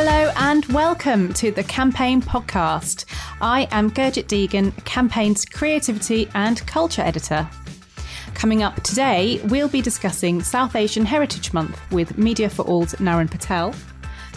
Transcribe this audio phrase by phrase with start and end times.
[0.00, 3.04] Hello and welcome to the Campaign Podcast.
[3.40, 7.50] I am Gurjit Degun, Campaign's creativity and culture editor.
[8.32, 13.28] Coming up today, we'll be discussing South Asian Heritage Month with Media for All's Naren
[13.28, 13.74] Patel,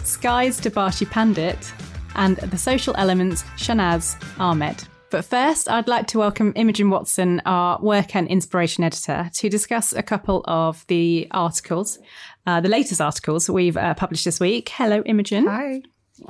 [0.02, 1.72] Sky's Debarshi Pandit,
[2.16, 4.82] and the social elements Shahnaz Ahmed.
[5.12, 9.92] But first, I'd like to welcome Imogen Watson, our work and inspiration editor, to discuss
[9.92, 11.98] a couple of the articles,
[12.46, 14.70] uh, the latest articles we've uh, published this week.
[14.70, 15.46] Hello, Imogen.
[15.46, 15.82] Hi.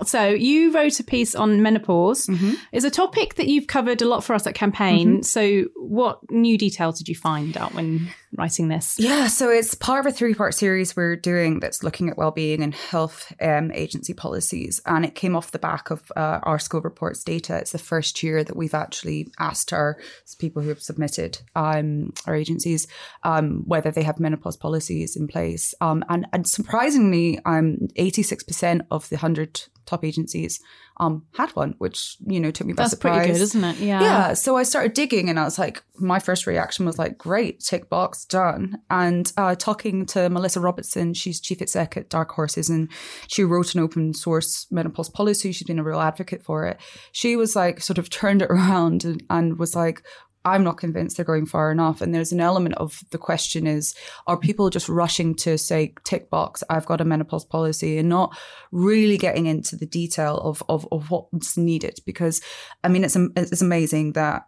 [0.05, 2.27] So you wrote a piece on menopause.
[2.27, 2.55] Mm-hmm.
[2.73, 5.19] It's a topic that you've covered a lot for us at Campaign.
[5.19, 5.23] Mm-hmm.
[5.23, 8.97] So what new details did you find out when writing this?
[8.99, 12.63] Yeah, so it's part of a three part series we're doing that's looking at well-being
[12.63, 16.81] and health um, agency policies, and it came off the back of uh, our school
[16.81, 17.57] reports data.
[17.59, 19.99] It's the first year that we've actually asked our
[20.39, 22.87] people who have submitted um, our agencies
[23.23, 29.09] um, whether they have menopause policies in place, um, and, and surprisingly, um, 86% of
[29.09, 30.61] the hundred top agencies
[30.99, 33.17] um, had one, which you know took me by That's surprise.
[33.19, 33.79] pretty good, isn't it?
[33.79, 34.01] Yeah.
[34.01, 34.35] Yeah.
[34.35, 37.89] So I started digging and I was like, my first reaction was like, great, tick
[37.89, 38.79] box, done.
[38.91, 42.89] And uh, talking to Melissa Robertson, she's chief exec at Dark Horses and
[43.27, 45.53] she wrote an open source menopause policy.
[45.53, 46.79] She's been a real advocate for it.
[47.13, 50.03] She was like, sort of turned it around and, and was like,
[50.45, 52.01] I'm not convinced they're going far enough.
[52.01, 53.95] And there's an element of the question is,
[54.27, 58.37] are people just rushing to say, tick box, I've got a menopause policy and not
[58.71, 62.01] really getting into the detail of, of, of what's needed?
[62.05, 62.41] Because
[62.83, 64.47] I mean, it's, it's amazing that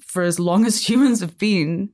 [0.00, 1.90] for as long as humans have been,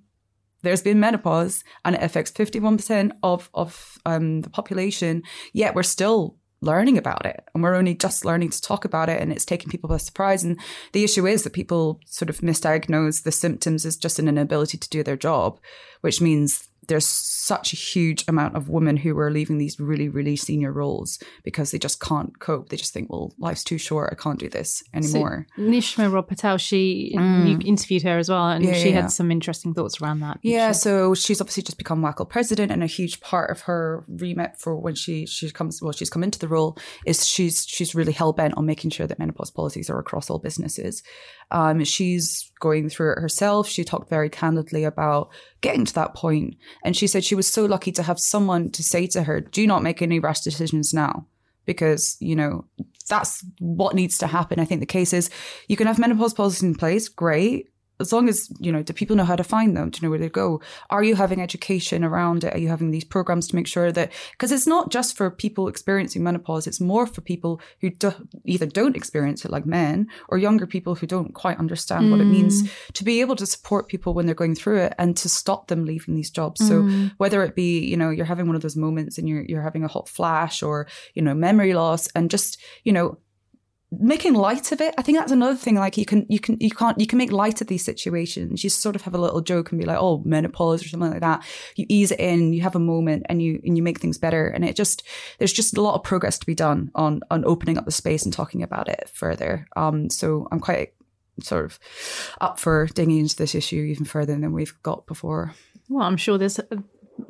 [0.62, 6.36] there's been menopause and it affects 51% of, of um, the population, yet we're still
[6.62, 7.44] learning about it.
[7.55, 10.44] And we're only just learning to talk about it and it's taking people by surprise.
[10.44, 10.58] And
[10.92, 14.88] the issue is that people sort of misdiagnose the symptoms as just an inability to
[14.88, 15.58] do their job
[16.02, 20.34] which means there's such a huge amount of women who are leaving these really, really
[20.36, 22.69] senior roles because they just can't cope.
[22.70, 24.08] They just think, well, life's too short.
[24.12, 25.47] I can't do this anymore.
[25.56, 27.48] So, Nishma Robb Patel, she Mm.
[27.48, 29.02] you interviewed her as well, and Yeah, she yeah.
[29.02, 30.39] had some interesting thoughts around that.
[30.42, 34.58] Yeah, so she's obviously just become WACL president, and a huge part of her remit
[34.58, 38.12] for when she she comes well, she's come into the role is she's she's really
[38.12, 41.02] hell bent on making sure that menopause policies are across all businesses.
[41.51, 43.68] Um, she's going through it herself.
[43.68, 45.29] She talked very candidly about
[45.61, 48.83] getting to that point, and she said she was so lucky to have someone to
[48.83, 51.27] say to her, "Do not make any rash decisions now."
[51.64, 52.64] Because, you know,
[53.08, 54.58] that's what needs to happen.
[54.58, 55.30] I think the case is
[55.68, 57.71] you can have menopause policies in place, great
[58.02, 60.11] as long as you know do people know how to find them do you know
[60.11, 60.61] where they go.
[60.90, 62.55] Are you having education around it?
[62.55, 65.68] Are you having these programs to make sure that because it's not just for people
[65.68, 68.12] experiencing menopause it's more for people who do,
[68.45, 72.24] either don't experience it like men or younger people who don't quite understand what it
[72.24, 72.92] means mm.
[72.92, 75.85] to be able to support people when they're going through it and to stop them
[75.85, 76.67] leaving these jobs.
[76.67, 77.12] So mm.
[77.17, 79.85] whether it be you know you're having one of those moments and you're you're having
[79.85, 83.18] a hot flash or you know memory loss and just you know
[83.98, 84.95] making light of it.
[84.97, 87.33] I think that's another thing like you can you can you can't you can make
[87.33, 88.64] light of these situations.
[88.64, 91.20] You sort of have a little joke and be like oh menopause or something like
[91.20, 91.45] that.
[91.77, 94.48] You ease it in you have a moment and you and you make things better.
[94.48, 95.03] And it just
[95.39, 98.25] there's just a lot of progress to be done on on opening up the space
[98.25, 99.67] and talking about it further.
[99.77, 100.95] Um so i'm quite
[101.41, 101.79] sort of
[102.41, 105.55] up for digging into this issue even further than we've got before.
[105.89, 106.61] Well, I'm sure there's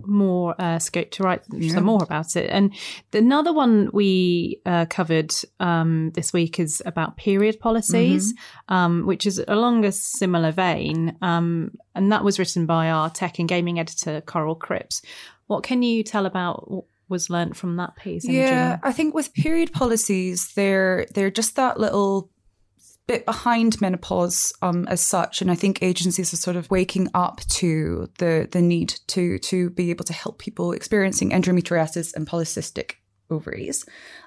[0.05, 2.51] more uh, scope to write some more about it.
[2.51, 2.73] And
[3.13, 8.35] another one we uh, covered um, this week is about period policies,
[8.69, 11.17] um, which is along a similar vein.
[11.23, 15.03] Um, and that was written by our tech and gaming editor, Coral Cripps.
[15.47, 18.25] What can you tell about what was learnt from that piece?
[18.25, 18.43] Imogen?
[18.43, 22.31] Yeah, I think with period policies, they're they're just that little
[23.07, 27.41] bit behind menopause um, as such, and I think agencies are sort of waking up
[27.51, 32.95] to the the need to to be able to help people experiencing endometriosis and polycystic
[33.31, 33.85] ovaries.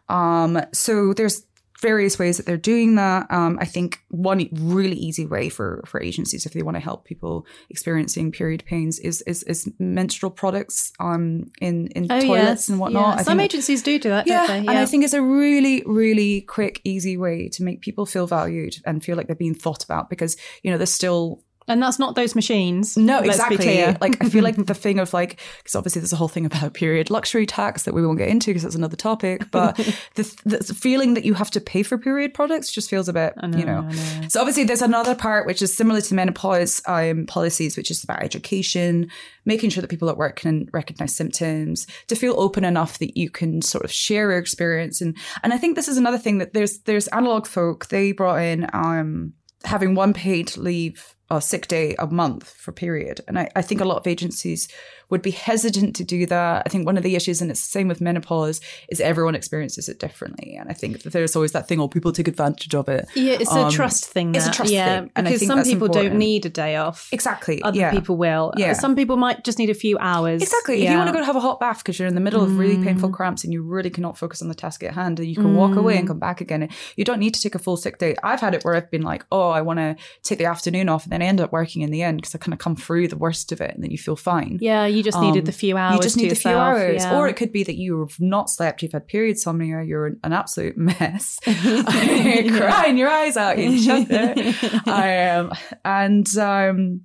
[0.09, 1.45] Um, so there's
[1.81, 3.29] various ways that they're doing that.
[3.31, 7.05] Um, I think one really easy way for for agencies if they want to help
[7.05, 12.79] people experiencing period pains is is, is menstrual products um, in in Oh, toilets and
[12.79, 13.16] whatnot.
[13.16, 13.19] Yeah.
[13.22, 14.59] I Some agencies do do that, yeah, they?
[14.59, 18.78] and I think it's a really, really quick, easy way to make people feel valued
[18.85, 22.16] and feel like they're being thought about because you know there's still and that's not
[22.16, 22.96] those machines.
[22.96, 26.28] no exactly like I feel like the thing of like because obviously there's a whole
[26.28, 29.76] thing about period luxury tax that we won't get into because that's another topic, but
[30.16, 33.34] the, the feeling that you have to pay for period products just feels a bit
[33.56, 33.90] you know.
[34.28, 38.23] So obviously there's another part which is similar to menopause um, policies, which is about
[38.23, 39.09] education,
[39.46, 43.29] making sure that people at work can recognize symptoms, to feel open enough that you
[43.29, 45.02] can sort of share your experience.
[45.02, 48.70] And and I think this is another thing that there's there's AnalogFolk, they brought in
[48.73, 49.34] um
[49.64, 53.22] having one paid leave or sick day a month for a period.
[53.27, 54.67] And I, I think a lot of agencies
[55.09, 56.63] would be hesitant to do that.
[56.66, 59.90] I think one of the issues, and it's the same with menopause, is everyone experiences
[59.90, 60.55] it differently.
[60.55, 63.07] And I think that there's always that thing, oh, people take advantage of it.
[63.16, 64.35] Yeah, it's Um, a trust thing.
[64.35, 67.09] it's a trust yeah, thing, and because some people don't need a day off.
[67.11, 67.61] Exactly.
[67.61, 67.91] Other yeah.
[67.91, 68.53] people will.
[68.57, 68.73] Yeah.
[68.73, 70.41] Some people might just need a few hours.
[70.41, 70.84] Exactly.
[70.84, 72.57] If you want to go have a hot bath because you're in the middle of
[72.57, 75.35] really painful cramps and you really cannot focus on the task at hand, and you
[75.35, 76.67] can walk away and come back again.
[76.96, 78.16] You don't need to take a full sick day.
[78.23, 81.03] I've had it where I've been like, oh, I want to take the afternoon off,
[81.03, 83.07] and then I end up working in the end because I kind of come through
[83.07, 84.57] the worst of it, and then you feel fine.
[84.61, 85.95] Yeah, you just needed Um, the few hours.
[85.97, 87.03] You just to need a few hours.
[87.03, 87.17] yeah.
[87.17, 90.77] Or it could be that you've not slept, you've had period insomnia, you're an absolute
[90.77, 94.87] mess, crying your eyes out, you chuck it.
[94.87, 95.51] Um,
[95.83, 97.01] and um,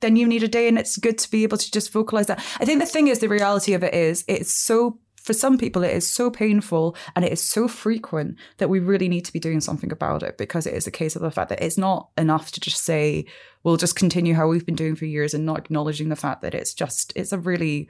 [0.00, 2.38] then you need a day, and it's good to be able to just vocalize that.
[2.60, 4.98] I think the thing is, the reality of it is, it's so.
[5.24, 9.08] For some people, it is so painful and it is so frequent that we really
[9.08, 11.48] need to be doing something about it because it is a case of the fact
[11.48, 13.24] that it's not enough to just say,
[13.62, 16.54] we'll just continue how we've been doing for years and not acknowledging the fact that
[16.54, 17.88] it's just, it's a really,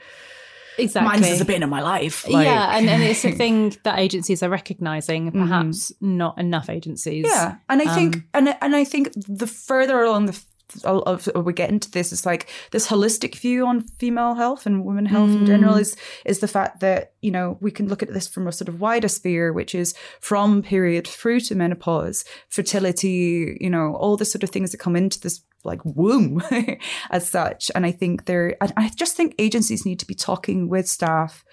[0.79, 1.21] exactly.
[1.21, 2.25] Mine is a bit in my life.
[2.29, 5.33] yeah, and, and it's a thing that agencies are recognizing.
[5.33, 7.27] Perhaps not enough agencies.
[7.27, 7.35] Mm-hmm.
[7.35, 10.41] Yeah, and I think Um, and and I think the further along the
[10.85, 15.07] of, we get into this, it's like this holistic view on female health and women
[15.07, 15.47] health in Mm.
[15.47, 18.53] general is is the fact that you know we can look at this from a
[18.53, 24.17] sort of wider sphere, which is from period through to menopause, fertility, you know, all
[24.17, 26.43] the sort of things that come into this like womb
[27.11, 27.71] as such.
[27.75, 31.45] And I think there, I, I just think agencies need to be talking with staff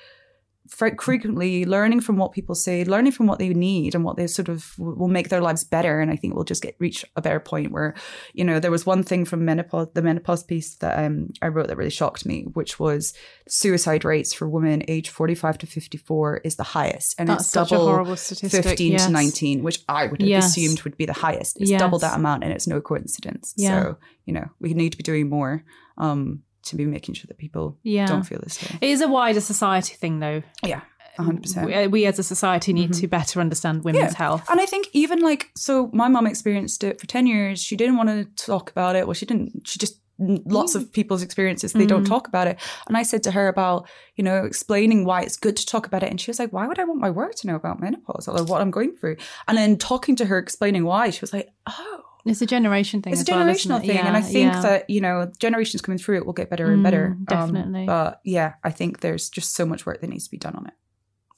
[0.72, 4.48] frequently learning from what people say, learning from what they need and what they sort
[4.48, 6.00] of will make their lives better.
[6.00, 7.94] And I think we'll just get reach a better point where,
[8.34, 11.68] you know, there was one thing from menopause, the menopause piece that um, I wrote
[11.68, 13.14] that really shocked me, which was
[13.48, 17.16] suicide rates for women aged 45 to 54 is the highest.
[17.20, 19.06] And That's it's such a double horrible statistic, 15 yes.
[19.08, 20.46] to 19, which I would have Yes.
[20.58, 21.60] assumed would be the highest.
[21.60, 21.82] It's Yes.
[21.82, 23.54] double that amount and it's no coincidence.
[23.58, 23.84] Yeah.
[23.84, 25.64] So, you know, we need to be doing more
[25.98, 28.06] um, to be making sure that people Yeah.
[28.06, 28.78] don't feel this way.
[28.82, 30.44] It is a wider society thing, though.
[30.64, 30.82] Yeah.
[31.20, 31.66] 100%.
[31.66, 33.02] We, we as a society need mm-hmm.
[33.02, 34.50] to better understand women's health.
[34.50, 37.62] And I think even like, so my mom experienced it for 10 years.
[37.62, 39.08] She didn't want to talk about it.
[39.08, 40.94] Well, she didn't, she just, lots of mm.
[40.94, 42.10] people's experiences, they don't mm.
[42.10, 42.60] talk about it.
[42.88, 46.04] And I said to her about, you know, explaining why it's good to talk about
[46.04, 46.12] it.
[46.12, 48.44] And she was like, why would I want my work to know about menopause or
[48.44, 49.18] what I'm going through?
[49.48, 52.04] And then talking to her, explaining why, she was like, oh.
[52.26, 53.14] It's a generation thing.
[53.14, 53.88] It's a as well, generational it?
[53.88, 54.62] thing, and I think yeah.
[54.62, 57.18] that you know generations coming through it will get better and better.
[57.20, 57.86] Mm, definitely.
[57.86, 60.68] but yeah, I think there's just so much work that needs to be done on
[60.68, 60.74] it.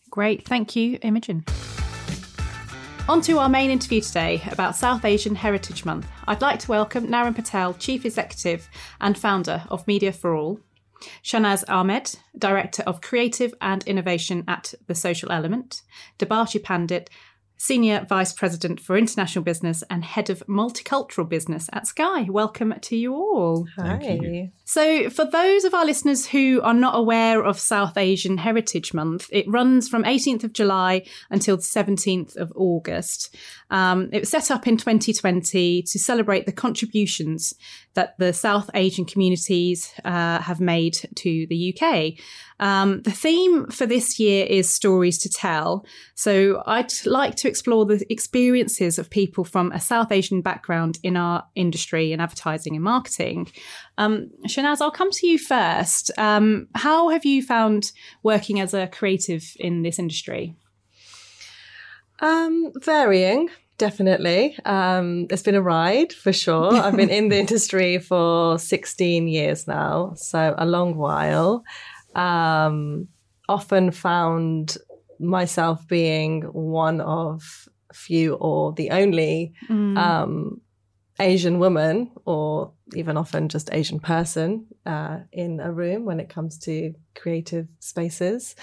[0.09, 0.45] Great.
[0.45, 1.45] Thank you, Imogen.
[3.09, 6.07] On to our main interview today about South Asian Heritage Month.
[6.25, 8.69] I'd like to welcome Naren Patel, Chief Executive
[9.01, 10.61] and founder of Media for All,
[11.21, 15.81] Shahnaz Ahmed, Director of Creative and Innovation at The Social Element,
[16.17, 17.09] Debarshi Pandit,
[17.63, 22.23] Senior Vice President for International Business and Head of Multicultural Business at Sky.
[22.23, 23.65] Welcome to you all.
[23.77, 24.51] Hi.
[24.65, 29.29] So, for those of our listeners who are not aware of South Asian Heritage Month,
[29.31, 33.33] it runs from 18th of July until the 17th of August.
[33.69, 37.53] Um, it was set up in 2020 to celebrate the contributions
[37.95, 42.13] that the South Asian communities uh, have made to the UK.
[42.59, 45.85] Um, the theme for this year is stories to tell.
[46.15, 51.17] So, I'd like to explore the experiences of people from a South Asian background in
[51.17, 53.51] our industry in advertising and marketing.
[53.97, 56.11] Um, Shahnaz, I'll come to you first.
[56.17, 57.91] Um, how have you found
[58.23, 60.55] working as a creative in this industry?
[62.19, 64.57] Um, varying, definitely.
[64.65, 66.73] Um, it's been a ride for sure.
[66.83, 71.63] I've been in the industry for 16 years now, so a long while.
[72.15, 73.07] Um,
[73.49, 74.77] often found
[75.19, 79.53] myself being one of few or the only
[79.97, 80.61] um,
[81.19, 86.57] Asian woman, or even often just Asian person uh, in a room when it comes
[86.59, 88.55] to creative spaces.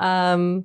[0.00, 0.64] Um,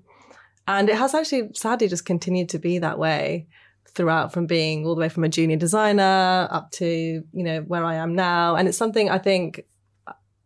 [0.68, 3.48] and it has actually sadly just continued to be that way
[3.96, 7.86] throughout from being all the way from a junior designer up to, you know, where
[7.86, 8.56] I am now.
[8.56, 9.64] And it's something I think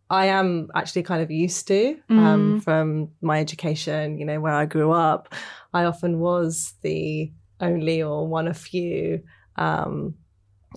[0.09, 4.65] I am actually kind of used to um, from my education, you know, where I
[4.65, 5.33] grew up.
[5.73, 9.21] I often was the only or one of few
[9.57, 10.15] um,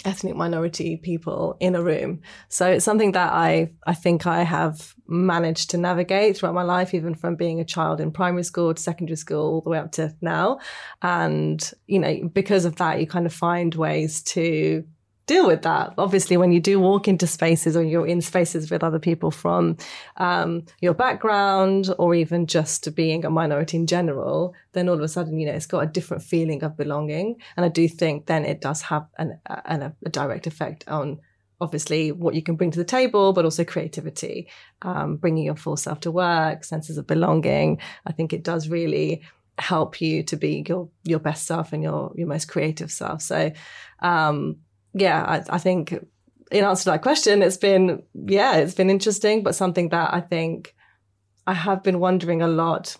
[0.04, 2.20] ethnic minority people in a room.
[2.48, 6.94] So it's something that I I think I have managed to navigate throughout my life,
[6.94, 9.92] even from being a child in primary school to secondary school, all the way up
[9.92, 10.60] to now.
[11.02, 14.84] And you know, because of that, you kind of find ways to
[15.30, 15.94] deal with that.
[15.96, 19.76] Obviously, when you do walk into spaces or you're in spaces with other people from
[20.16, 25.08] um, your background or even just being a minority in general, then all of a
[25.08, 27.36] sudden, you know, it's got a different feeling of belonging.
[27.56, 31.20] And I do think then it does have an, a direct effect on
[31.60, 34.48] obviously what you can bring to the table, but also creativity,
[34.82, 37.78] um, bringing your full self to work, senses of belonging.
[38.04, 39.22] I think it does really
[39.58, 43.22] help you to be your your best self and your your most creative self.
[43.22, 43.52] So,
[44.00, 44.56] um,
[44.92, 45.92] yeah, I, I think
[46.50, 50.20] in answer to that question, it's been yeah, it's been interesting, but something that I
[50.20, 50.74] think
[51.46, 52.96] I have been wondering a lot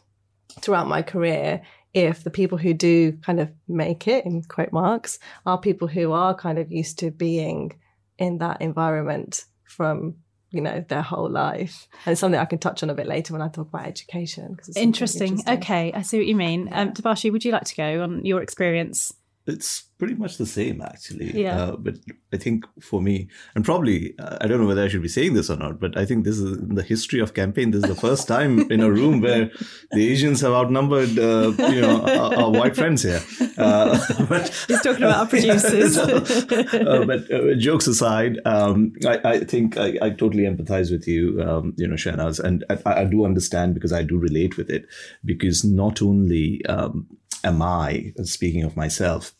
[0.61, 5.19] throughout my career if the people who do kind of make it in quote marks
[5.47, 7.73] are people who are kind of used to being
[8.19, 10.15] in that environment from
[10.51, 13.33] you know their whole life and it's something i can touch on a bit later
[13.33, 15.29] when i talk about education because interesting.
[15.29, 15.59] interesting.
[15.59, 16.83] okay i see what you mean yeah.
[16.83, 19.13] um Debarshi, would you like to go on your experience
[19.47, 21.31] it's pretty much the same actually.
[21.45, 21.57] Yeah.
[21.63, 21.97] Uh, but
[22.33, 25.35] i think for me and probably uh, i don't know whether i should be saying
[25.35, 27.91] this or not but i think this is in the history of campaign this is
[27.91, 29.51] the first time in a room where
[29.93, 33.23] the asians have outnumbered uh, you know our, our, white friends here.
[33.59, 35.91] Uh, but he's talking about our producers.
[36.01, 41.07] So, uh, but uh, jokes aside um, I, I, think I, I, totally empathize with
[41.07, 44.71] you um, you know Shahnaz, and I, I, do understand because i do relate with
[44.71, 44.87] it
[45.25, 47.07] because not only um,
[47.45, 49.33] am I, speaking of myself,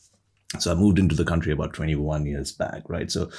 [0.59, 3.11] so I moved into the country about 21 years back, right?
[3.11, 3.31] So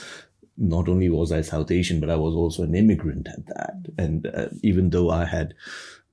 [0.57, 3.75] not only was I South Asian, but I was also an immigrant at that.
[3.97, 5.53] And uh, even though I had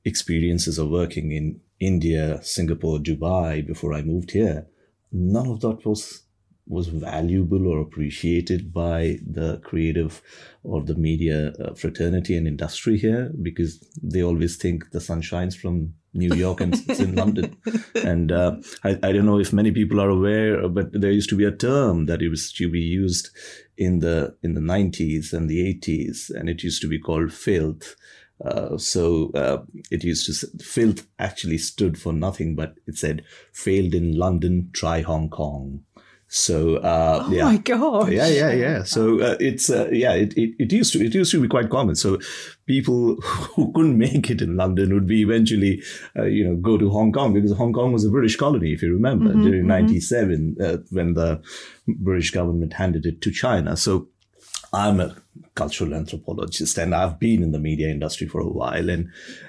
[0.05, 4.67] experiences of working in India, Singapore, Dubai before I moved here,
[5.12, 6.23] none of that was
[6.68, 10.22] was valuable or appreciated by the creative
[10.62, 15.56] or the media uh, fraternity and industry here because they always think the sun shines
[15.56, 17.56] from New York and it's in London.
[18.04, 21.37] And uh, I, I, don't know if many people are aware, but there used to
[21.37, 23.30] be a term that it was to be used
[23.76, 27.96] in the in the 90s and the 80s, and it used to be called filth.
[28.44, 29.58] Uh, so uh,
[29.90, 35.00] it used to filth actually stood for nothing, but it said failed in London, try
[35.00, 35.82] Hong Kong.
[36.30, 37.44] So uh, oh yeah.
[37.44, 38.82] my god, yeah, yeah, yeah.
[38.82, 41.70] So uh, it's uh, yeah, it, it, it used to it used to be quite
[41.70, 41.94] common.
[41.94, 42.18] So
[42.66, 45.82] people who couldn't make it in London would be eventually
[46.16, 48.82] uh, you know go to Hong Kong because Hong Kong was a British colony, if
[48.82, 50.62] you remember, mm-hmm, during '97 mm-hmm.
[50.62, 51.40] Uh, when the
[51.87, 53.75] British government handed it to China.
[53.75, 54.08] So
[54.75, 55.16] I'm a
[55.54, 59.08] cultural anthropologist and I've been in the media industry for a while, and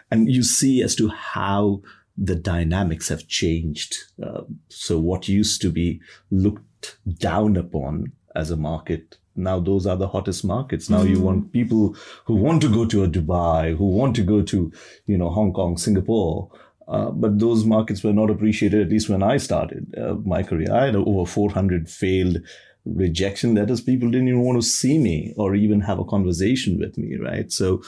[0.10, 1.82] and you see as to how
[2.22, 3.96] the dynamics have changed.
[4.22, 9.96] Uh, so what used to be looked down upon as a market now those are
[9.96, 11.10] the hottest markets now mm.
[11.10, 11.26] you mm-hmm.
[11.26, 11.96] want people
[12.26, 14.72] who want to go to a dubai who want to go to
[15.08, 16.50] you know hong kong singapore
[16.88, 20.72] uh, but those markets were not appreciated at least when i started uh, my career
[20.72, 22.38] i had over 400 failed
[22.86, 26.98] rejection letters people didn't even want to see me or even have a conversation with
[26.98, 27.82] me right so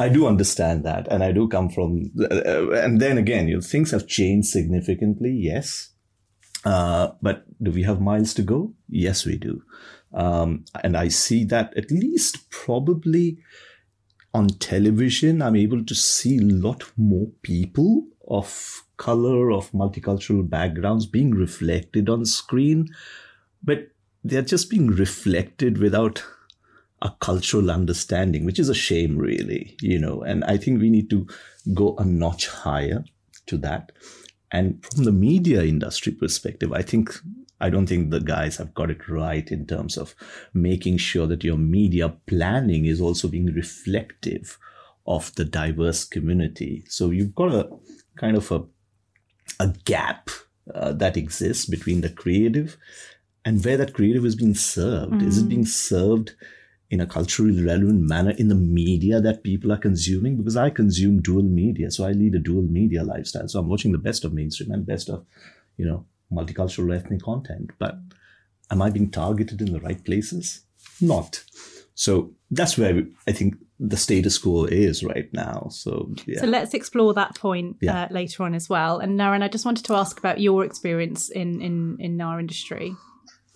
[0.00, 2.10] I do understand that, and I do come from.
[2.18, 5.30] Uh, and then again, you know, things have changed significantly.
[5.30, 5.90] Yes,
[6.64, 8.74] uh, but do we have miles to go?
[8.88, 9.62] Yes, we do.
[10.12, 13.38] Um, and I see that at least probably
[14.32, 21.06] on television, I'm able to see a lot more people of color, of multicultural backgrounds
[21.06, 22.88] being reflected on screen,
[23.62, 23.88] but
[24.22, 26.22] they're just being reflected without
[27.02, 30.22] a cultural understanding, which is a shame, really, you know.
[30.22, 31.26] And I think we need to
[31.72, 33.04] go a notch higher
[33.46, 33.92] to that.
[34.52, 37.12] And from the media industry perspective, I think
[37.60, 40.14] I don't think the guys have got it right in terms of
[40.54, 44.58] making sure that your media planning is also being reflective
[45.06, 46.84] of the diverse community.
[46.88, 47.68] So you've got a
[48.16, 48.64] kind of a
[49.58, 50.30] a gap
[50.74, 52.76] uh, that exists between the creative
[53.44, 55.12] and where that creative is being served.
[55.12, 55.26] Mm.
[55.26, 56.34] Is it being served
[56.90, 61.22] in a culturally relevant manner in the media that people are consuming because I consume
[61.22, 61.90] dual media.
[61.90, 63.48] So I lead a dual media lifestyle.
[63.48, 65.24] So I'm watching the best of mainstream and best of,
[65.76, 67.70] you know, multicultural ethnic content.
[67.78, 67.96] But
[68.70, 70.62] am I being targeted in the right places?
[71.00, 71.44] Not.
[71.94, 75.68] So that's where I think the status quo is right now.
[75.70, 76.40] So yeah.
[76.40, 78.04] So let's explore that point yeah.
[78.04, 78.98] uh, later on as well.
[78.98, 82.96] And Naren, I just wanted to ask about your experience in in in our industry.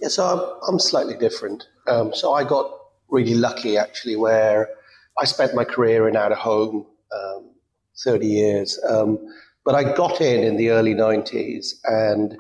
[0.01, 1.67] Yeah, so I'm, I'm slightly different.
[1.87, 2.71] Um, so I got
[3.15, 4.69] really lucky actually, where
[5.19, 7.51] I spent my career in out of home, um,
[8.05, 8.79] 30 years.
[8.89, 9.19] Um,
[9.65, 12.37] but I got in in the early 90s, and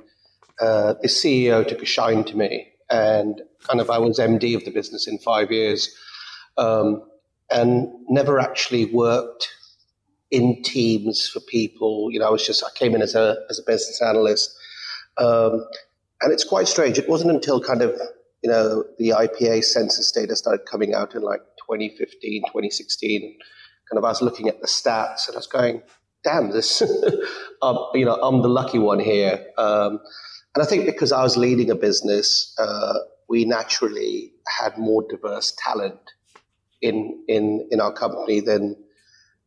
[0.61, 4.65] uh, the CEO took a shine to me, and kind of I was MD of
[4.65, 5.89] the business in five years,
[6.59, 7.03] um,
[7.51, 9.49] and never actually worked
[10.31, 12.11] in teams for people.
[12.11, 14.55] You know, I was just I came in as a as a business analyst,
[15.17, 15.65] um,
[16.21, 16.99] and it's quite strange.
[16.99, 17.99] It wasn't until kind of
[18.45, 23.21] you know, the IPA census data started coming out in like 2015, 2016.
[23.21, 25.83] Kind of, I was looking at the stats and I was going,
[26.23, 26.83] damn, this,
[27.63, 29.45] um, you know, I'm the lucky one here.
[29.59, 29.99] Um,
[30.55, 32.99] and I think because I was leading a business uh,
[33.29, 35.99] we naturally had more diverse talent
[36.81, 38.77] in in in our company than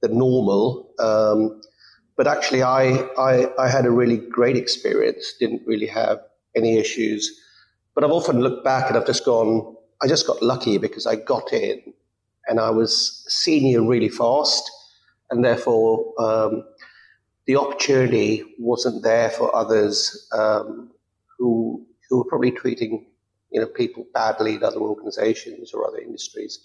[0.01, 0.93] the normal.
[0.99, 1.61] Um,
[2.15, 5.33] but actually, I, I I had a really great experience.
[5.39, 6.19] Didn't really have
[6.55, 7.39] any issues.
[7.97, 9.75] But I've often looked back and I've just gone.
[10.03, 11.81] I just got lucky because I got in,
[12.47, 14.69] and I was senior really fast,
[15.31, 16.63] and therefore um,
[17.47, 20.91] the opportunity wasn't there for others um,
[21.39, 23.07] who who were probably treating
[23.49, 26.59] you know people badly in other organizations or other industries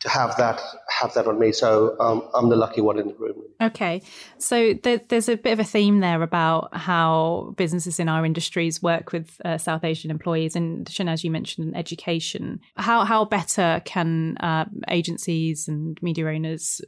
[0.00, 1.52] to have that have that on me.
[1.52, 3.42] So um, I'm the lucky one in the room.
[3.60, 4.02] Okay,
[4.38, 8.82] so there, there's a bit of a theme there about how businesses in our industries
[8.82, 12.60] work with uh, South Asian employees, and as you mentioned, education.
[12.76, 16.80] How how better can uh, agencies and media owners,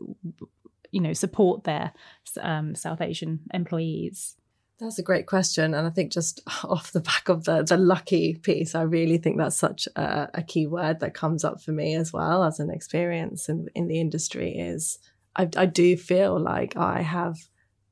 [0.91, 1.93] you know, support their
[2.41, 4.38] um, South Asian employees?
[4.79, 5.75] That's a great question.
[5.75, 9.39] And I think just off the back of the, the lucky piece, I really think
[9.39, 12.71] that's such a, a key word that comes up for me as well as an
[12.71, 14.99] experience in, in the industry is
[15.37, 17.39] I, I do feel like I have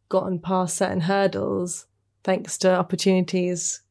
[0.09, 1.87] gotten past certain hurdles
[2.23, 3.83] thanks to opportunities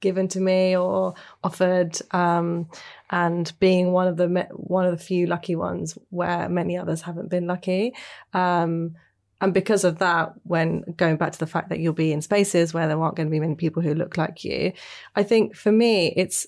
[0.00, 2.66] given to me or offered um,
[3.10, 7.28] and being one of the one of the few lucky ones where many others haven't
[7.28, 7.92] been lucky
[8.32, 8.94] um,
[9.40, 12.74] and because of that, when going back to the fact that you'll be in spaces
[12.74, 14.72] where there aren't going to be many people who look like you,
[15.16, 16.46] I think for me, it's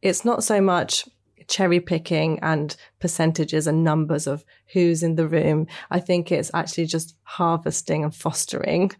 [0.00, 1.08] it's not so much
[1.48, 5.66] cherry picking and percentages and numbers of who's in the room.
[5.90, 8.92] I think it's actually just harvesting and fostering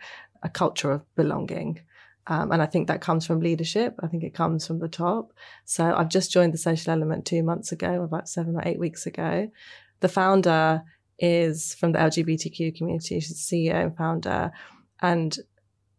[0.43, 1.81] a culture of belonging.
[2.29, 3.97] Um, and I think that comes from leadership.
[4.01, 5.33] I think it comes from the top.
[5.65, 9.07] So I've just joined the social element two months ago, about seven or eight weeks
[9.07, 9.51] ago.
[10.01, 10.83] The founder
[11.19, 13.21] is from the LGBTQ community.
[13.21, 14.53] She's the CEO and founder.
[15.01, 15.37] And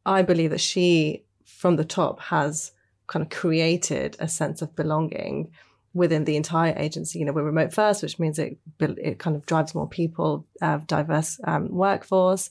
[0.05, 2.71] I believe that she, from the top, has
[3.07, 5.51] kind of created a sense of belonging
[5.93, 7.19] within the entire agency.
[7.19, 10.79] You know, we're remote first, which means it it kind of drives more people, uh,
[10.87, 12.49] diverse um, workforce,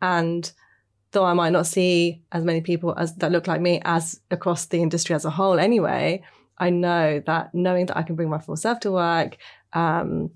[0.00, 0.52] and
[1.12, 4.66] though I might not see as many people as that look like me as across
[4.66, 6.22] the industry as a whole, anyway,
[6.58, 9.36] I know that knowing that I can bring my full self to work,
[9.72, 10.30] um,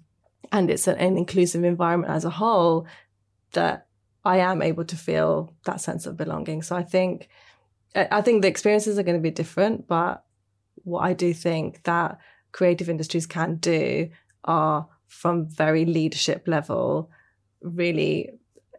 [0.53, 2.87] and it's an, inclusive environment as a whole
[3.53, 3.87] that
[4.25, 6.63] I am able to feel that sense of belonging.
[6.63, 7.29] So I think
[7.95, 10.23] I think the experiences are going to be different, but
[10.85, 12.19] what I do think that
[12.53, 14.11] creative industries can do
[14.45, 17.11] are from very leadership level
[17.63, 18.31] really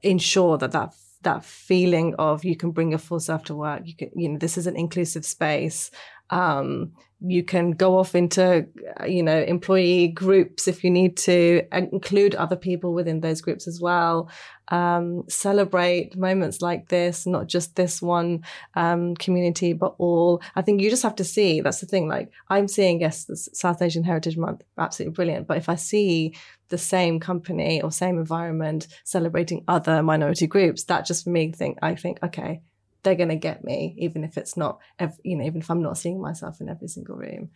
[0.03, 3.95] ensure that that that feeling of you can bring your full self to work you
[3.95, 5.89] can you know this is an inclusive space
[6.29, 8.67] um, you can go off into,
[9.07, 13.81] you know, employee groups if you need to include other people within those groups as
[13.81, 14.29] well.
[14.67, 18.43] Um, celebrate moments like this, not just this one
[18.75, 20.43] um, community, but all.
[20.55, 21.61] I think you just have to see.
[21.61, 22.07] That's the thing.
[22.07, 25.47] Like I'm seeing, yes, South Asian Heritage Month, absolutely brilliant.
[25.47, 26.35] But if I see
[26.69, 31.79] the same company or same environment celebrating other minority groups, that just for me think
[31.81, 32.61] I think okay,
[33.03, 35.81] they're going to get me, even if it's not, every, you know, even if I'm
[35.81, 37.49] not seeing myself in every single room.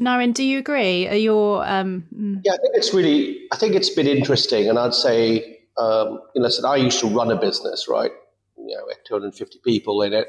[0.00, 1.08] Naren, do you agree?
[1.08, 2.06] Are your um...
[2.16, 2.40] Mm.
[2.44, 2.52] yeah?
[2.52, 3.40] I think it's really.
[3.52, 7.06] I think it's been interesting, and I'd say, um, you know, so I used to
[7.06, 8.10] run a business, right?
[8.56, 10.28] You know, 250 people in it,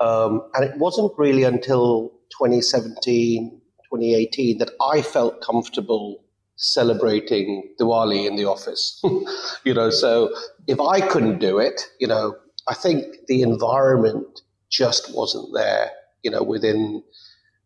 [0.00, 3.60] um, and it wasn't really until 2017,
[3.90, 6.24] 2018 that I felt comfortable
[6.56, 9.02] celebrating Diwali in the office.
[9.64, 10.34] you know, so
[10.66, 12.36] if I couldn't do it, you know,
[12.68, 15.90] I think the environment just wasn't there,
[16.22, 17.02] you know, within,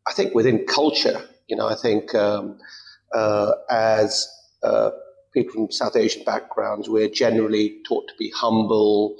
[0.06, 2.58] I think within culture, you know, I think um,
[3.14, 4.28] uh, as
[4.62, 4.90] uh,
[5.32, 9.16] people from South Asian backgrounds, we're generally taught to be humble,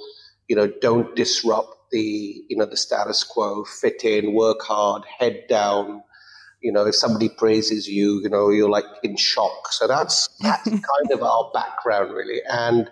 [0.47, 5.45] you know, don't disrupt the, you know, the status quo, fit in, work hard, head
[5.47, 6.03] down.
[6.61, 9.71] You know, if somebody praises you, you know, you're like in shock.
[9.71, 12.41] So that's that's kind of our background, really.
[12.49, 12.89] And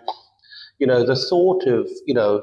[0.78, 2.42] you know, the thought of you know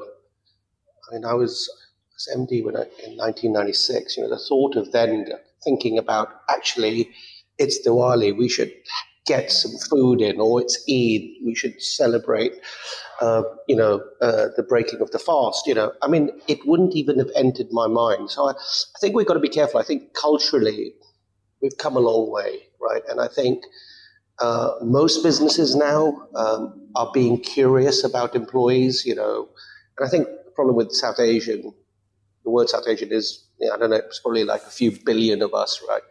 [1.08, 1.70] I mean, I was,
[2.14, 4.16] was MD when I, in 1996.
[4.16, 5.26] You know, the thought of then
[5.64, 7.10] thinking about actually,
[7.58, 8.72] it's Diwali, we should
[9.26, 12.52] get some food in, or it's Eid, we should celebrate,
[13.20, 15.66] uh, you know, uh, the breaking of the fast.
[15.66, 18.30] You know, I mean, it wouldn't even have entered my mind.
[18.30, 19.80] So I, I think we've got to be careful.
[19.80, 20.92] I think culturally,
[21.60, 23.02] we've come a long way, right?
[23.08, 23.64] And I think.
[24.38, 29.48] Uh, most businesses now um, are being curious about employees, you know,
[29.96, 31.72] and I think problem with South Asian,
[32.44, 34.90] the word South Asian is, you know, I don't know, it's probably like a few
[35.04, 36.02] billion of us, right?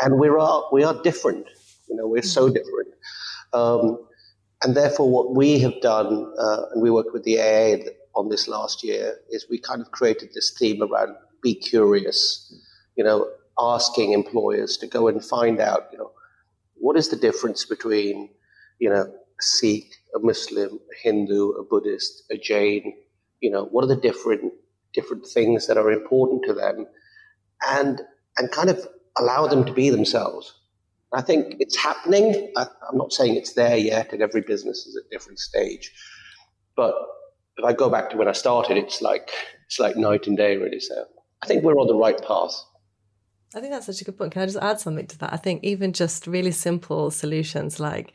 [0.00, 1.46] And we are we are different.
[1.88, 2.94] You know, we're so different.
[3.52, 3.98] Um,
[4.62, 8.46] and therefore, what we have done, uh, and we worked with the AA on this
[8.48, 12.54] last year, is we kind of created this theme around be curious.
[12.96, 16.12] You know, asking employers to go and find out, you know,
[16.76, 18.30] what is the difference between,
[18.78, 22.94] you know, a Sikh, a Muslim, a Hindu, a Buddhist, a Jain,
[23.42, 24.52] you know, what are the different
[24.94, 26.86] different things that are important to them
[27.68, 28.00] and
[28.38, 28.86] and kind of
[29.18, 30.54] allow them to be themselves.
[31.12, 32.50] I think it's happening.
[32.56, 35.92] I, I'm not saying it's there yet, and every business is at a different stage.
[36.74, 36.94] But
[37.58, 39.30] if I go back to when I started, it's like
[39.66, 40.80] it's like night and day, really.
[40.80, 41.04] So
[41.42, 42.54] I think we're on the right path.
[43.54, 44.32] I think that's such a good point.
[44.32, 45.32] Can I just add something to that?
[45.34, 48.14] I think even just really simple solutions like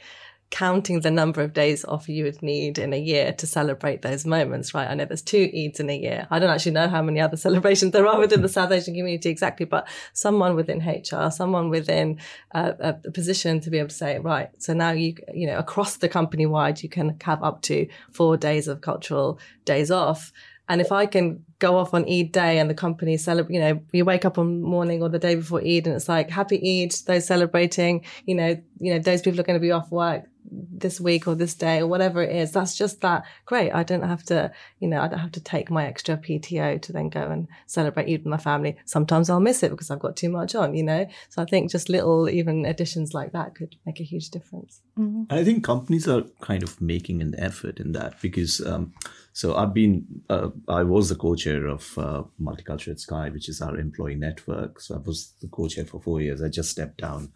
[0.49, 4.25] counting the number of days off you would need in a year to celebrate those
[4.25, 4.89] moments, right?
[4.89, 6.25] I know there's two Eids in a year.
[6.31, 9.29] I don't actually know how many other celebrations there are within the South Asian community
[9.29, 12.19] exactly, but someone within HR, someone within
[12.51, 16.10] a, position to be able to say, right, so now you, you know, across the
[16.10, 20.31] company wide, you can have up to four days of cultural days off.
[20.69, 23.81] And if I can go off on Eid day and the company celebrate, you know,
[23.91, 26.93] you wake up on morning or the day before Eid and it's like happy Eid,
[27.05, 30.99] those celebrating, you know, you know, those people are going to be off work this
[30.99, 32.51] week or this day or whatever it is.
[32.51, 33.71] That's just that great.
[33.71, 36.93] I don't have to, you know, I don't have to take my extra PTO to
[36.93, 38.77] then go and celebrate Eid with my family.
[38.86, 41.07] Sometimes I'll miss it because I've got too much on, you know?
[41.29, 44.81] So I think just little even additions like that could make a huge difference.
[44.97, 45.23] Mm-hmm.
[45.29, 48.93] I think companies are kind of making an effort in that because, um,
[49.33, 53.62] so I've been, uh, I was the co-chair of uh, Multicultural at Sky, which is
[53.62, 54.81] our employee network.
[54.81, 56.41] So I was the co-chair for four years.
[56.41, 57.31] I just stepped down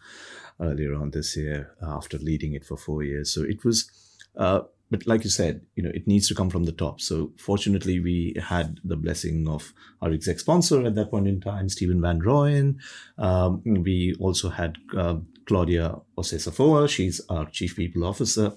[0.60, 3.34] earlier on this year after leading it for four years.
[3.34, 3.90] So it was,
[4.38, 7.00] uh, but like you said, you know, it needs to come from the top.
[7.00, 11.70] So fortunately, we had the blessing of our exec sponsor at that point in time,
[11.70, 12.76] Stephen Van Rooyen.
[13.18, 16.90] Um, we also had uh, Claudia Osesafoa.
[16.90, 18.54] She's our chief people officer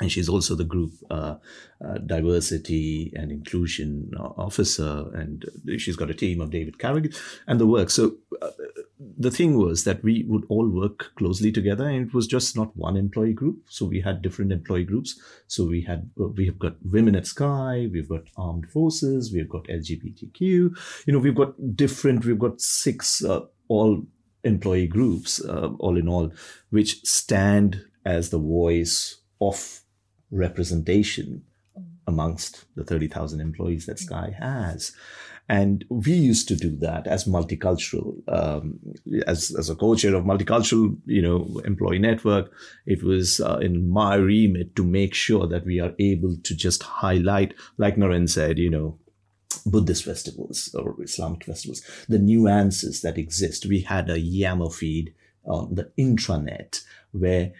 [0.00, 1.36] and she's also the group uh,
[1.84, 5.44] uh, diversity and inclusion officer and
[5.78, 7.12] she's got a team of david carrigan
[7.46, 8.50] and the work so uh,
[9.20, 12.76] the thing was that we would all work closely together and it was just not
[12.76, 13.64] one employee group.
[13.68, 15.18] So we had different employee groups.
[15.48, 19.64] So we had we have got women at sky we've got armed forces we've got
[19.64, 20.74] lgbtq you
[21.06, 24.02] know we've got different we've got six uh, all
[24.44, 26.32] employee groups uh, all in all
[26.70, 29.80] which stand as the voice of
[30.30, 31.42] representation
[32.06, 34.92] amongst the 30,000 employees that Sky has.
[35.48, 38.78] And we used to do that as multicultural, um,
[39.26, 42.52] as, as a co-chair of multicultural, you know, employee network.
[42.84, 46.82] It was uh, in my remit to make sure that we are able to just
[46.82, 48.98] highlight, like Naren said, you know,
[49.64, 53.64] Buddhist festivals or Islamic festivals, the nuances that exist.
[53.64, 57.52] We had a Yammer feed on the intranet where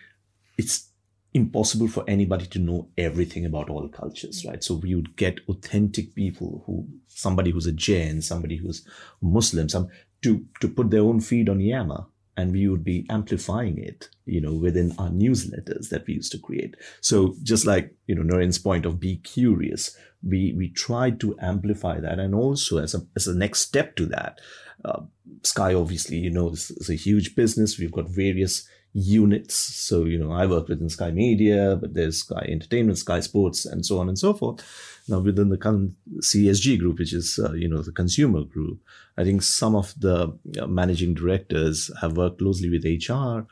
[0.59, 0.88] it's
[1.35, 4.63] impossible for anybody to know everything about all cultures, right?
[4.65, 8.87] So we would get authentic people who, somebody who's a Jain, somebody who's
[9.21, 9.89] Muslim, some
[10.23, 14.41] to to put their own feed on Yammer, and we would be amplifying it, you
[14.41, 16.77] know, within our newsletters that we used to create.
[17.01, 22.01] So just like you know Naren's point of be curious, we we tried to amplify
[22.01, 24.41] that, and also as a as a next step to that,
[24.85, 25.03] uh,
[25.43, 27.79] Sky obviously you know is, is a huge business.
[27.79, 29.55] We've got various units.
[29.55, 33.85] So, you know, I work within Sky Media, but there's Sky Entertainment, Sky Sports, and
[33.85, 34.65] so on and so forth.
[35.09, 38.81] Now, within the CSG group, which is, uh, you know, the consumer group,
[39.17, 43.47] I think some of the uh, managing directors have worked closely with HR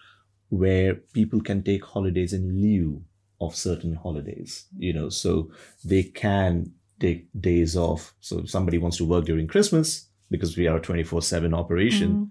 [0.49, 3.03] where people can take holidays in lieu
[3.40, 5.51] of certain holidays, you know, so
[5.85, 8.14] they can take days off.
[8.20, 12.11] So if somebody wants to work during Christmas, because we are a 24 7 operation,
[12.12, 12.31] mm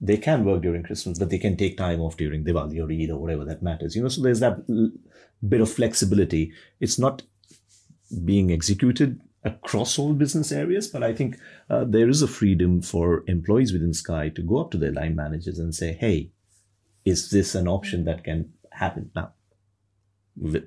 [0.00, 3.10] they can work during Christmas, but they can take time off during Diwali or Eid
[3.10, 3.94] or whatever that matters.
[3.94, 4.90] You know, so there's that l-
[5.46, 6.52] bit of flexibility.
[6.80, 7.22] It's not
[8.24, 11.36] being executed across all business areas, but I think
[11.68, 15.14] uh, there is a freedom for employees within Sky to go up to their line
[15.14, 16.32] managers and say, "Hey,
[17.04, 19.32] is this an option that can happen now?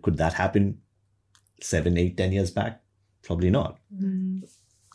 [0.01, 0.79] Could that happen
[1.61, 2.81] seven, eight, ten years back?
[3.23, 4.43] Probably not." Mm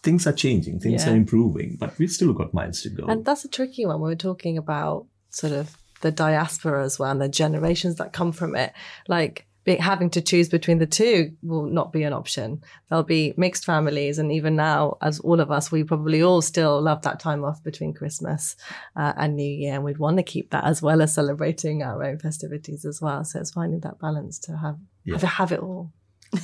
[0.03, 1.12] things are changing, things yeah.
[1.12, 3.07] are improving, but we've still got miles to go.
[3.07, 4.01] And that's a tricky one.
[4.01, 8.33] We were talking about sort of the diaspora as well and the generations that come
[8.33, 8.73] from it.
[9.07, 12.62] Like being, having to choose between the two will not be an option.
[12.88, 14.19] There'll be mixed families.
[14.19, 17.62] And even now, as all of us, we probably all still love that time off
[17.62, 18.57] between Christmas
[18.97, 19.75] uh, and New Year.
[19.75, 23.25] And we'd want to keep that as well as celebrating our own festivities as well.
[23.25, 25.19] So it's finding that balance to have, yeah.
[25.19, 25.93] have, have it all.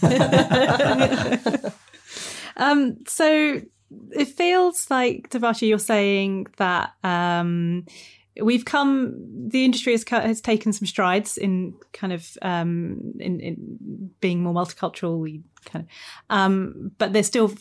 [2.59, 3.61] Um, so
[4.13, 7.87] it feels like Debarshi, you're saying that um,
[8.41, 9.15] we've come.
[9.49, 14.55] The industry has has taken some strides in kind of um, in, in being more
[14.55, 15.19] multicultural.
[15.19, 15.91] We kind of,
[16.37, 17.53] um, but there's still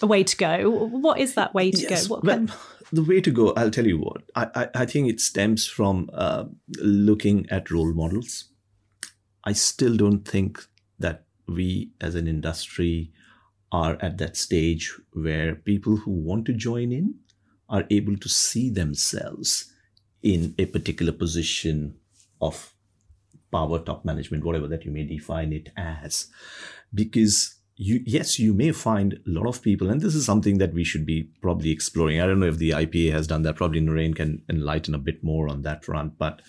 [0.00, 0.70] a way to go.
[0.70, 2.16] What is that way to yes, go?
[2.16, 2.46] What well,
[2.92, 4.22] the way to go, I'll tell you what.
[4.34, 6.44] I, I, I think it stems from uh,
[6.78, 8.44] looking at role models.
[9.44, 10.64] I still don't think
[10.98, 13.12] that we as an industry
[13.72, 17.14] are at that stage where people who want to join in
[17.68, 19.72] are able to see themselves
[20.22, 21.96] in a particular position
[22.40, 22.74] of
[23.50, 26.28] power, top management, whatever that you may define it as.
[26.94, 30.74] Because you, yes, you may find a lot of people, and this is something that
[30.74, 32.20] we should be probably exploring.
[32.20, 33.56] I don't know if the IPA has done that.
[33.56, 36.18] Probably Naren can enlighten a bit more on that front.
[36.18, 36.42] But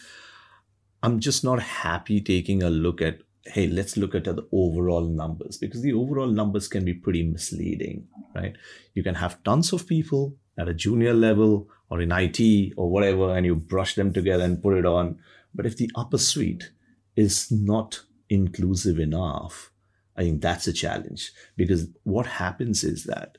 [1.02, 5.58] I'm just not happy taking a look at, hey, let's look at the overall numbers
[5.58, 8.56] because the overall numbers can be pretty misleading, right?
[8.94, 13.36] You can have tons of people at a junior level or in IT or whatever,
[13.36, 15.20] and you brush them together and put it on.
[15.54, 16.72] But if the upper suite
[17.16, 19.72] is not inclusive enough,
[20.16, 23.38] I think that's a challenge because what happens is that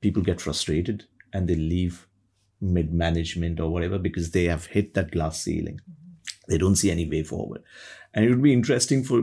[0.00, 2.06] people get frustrated and they leave
[2.60, 5.80] mid management or whatever because they have hit that glass ceiling.
[5.82, 6.50] Mm-hmm.
[6.50, 7.62] They don't see any way forward.
[8.16, 9.22] And it would be interesting for,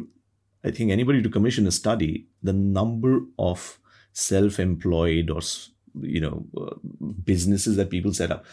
[0.64, 3.80] I think, anybody to commission a study the number of
[4.14, 5.42] self employed or,
[6.00, 6.76] you know, uh,
[7.26, 8.46] businesses that people set up.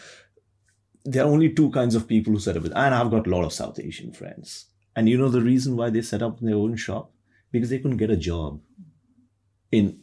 [1.05, 2.65] There are only two kinds of people who set up.
[2.65, 4.65] And I've got a lot of South Asian friends.
[4.97, 7.13] And you know the reason why they set up their own shop?
[7.51, 8.61] because they couldn't get a job
[9.71, 9.99] in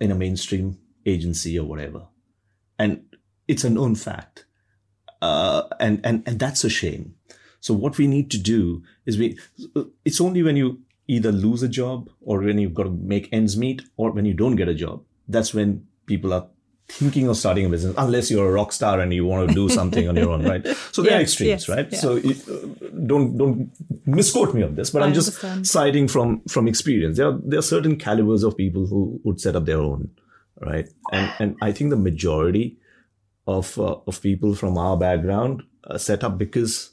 [0.00, 2.06] in a mainstream agency or whatever
[2.78, 3.04] and
[3.48, 4.46] it's a known fact
[5.20, 7.14] uh, and and and that's a shame
[7.62, 9.38] so what we need to do is we
[10.04, 13.56] it's only when you either lose a job or when you've got to make ends
[13.56, 16.46] meet or when you don't get a job that's when people are
[16.88, 19.68] thinking of starting a business unless you're a rock star and you want to do
[19.68, 20.66] something on your own right?
[20.92, 21.88] So there are extremes yes, right?
[21.90, 21.98] yeah.
[21.98, 23.70] so it, uh, don't don't
[24.06, 27.16] misquote me on this but I i'm just citing from from experience.
[27.16, 30.10] There are there are certain calibers of people who would set up their own
[30.60, 30.88] right?
[31.12, 32.76] And and i think the majority
[33.46, 36.91] of uh, of people from our background uh, set up because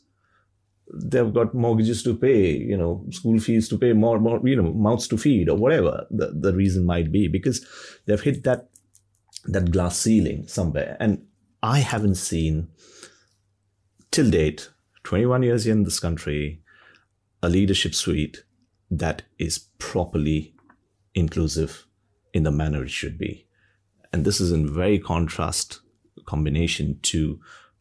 [0.93, 4.73] they've got mortgages to pay, you know, school fees to pay, more, more, you know,
[4.73, 7.65] mouths to feed, or whatever the, the reason might be, because
[8.05, 8.69] they've hit that
[9.45, 10.97] that glass ceiling somewhere.
[10.99, 11.25] And
[11.63, 12.69] I haven't seen
[14.11, 14.69] till date,
[15.03, 16.61] 21 years in this country,
[17.41, 18.43] a leadership suite
[18.91, 20.53] that is properly
[21.13, 21.85] inclusive
[22.33, 23.47] in the manner it should be.
[24.11, 25.79] And this is in very contrast
[26.25, 27.39] combination to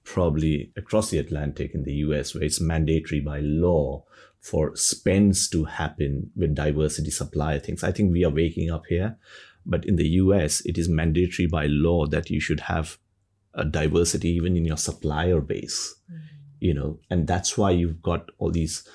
[0.09, 4.05] probably across the Atlantic in the US, where it's mandatory by law
[4.41, 7.85] for spends to happen with diversity supply things.
[7.85, 9.19] I think we are waking up here.
[9.67, 12.97] But in the US, it is mandatory by law that you should have
[13.53, 15.95] a diversity even in your supplier base,
[16.59, 18.89] you know, and that's why you've got all these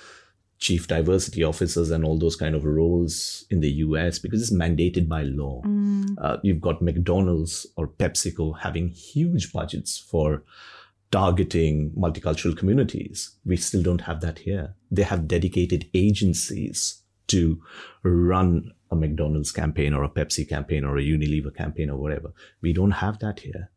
[0.58, 5.08] chief diversity officers and all those kind of roles in the US because it's mandated
[5.08, 5.62] by law.
[6.17, 10.43] Uh, you've got McDonald's or PepsiCo having huge budgets for
[11.13, 13.36] targeting multicultural communities.
[13.45, 14.73] We still don't have that here.
[14.89, 17.62] They have dedicated agencies to
[18.02, 22.34] run a McDonald's campaign or a Pepsi campaign or a Unilever campaign or whatever.
[22.62, 23.69] We don't have that here.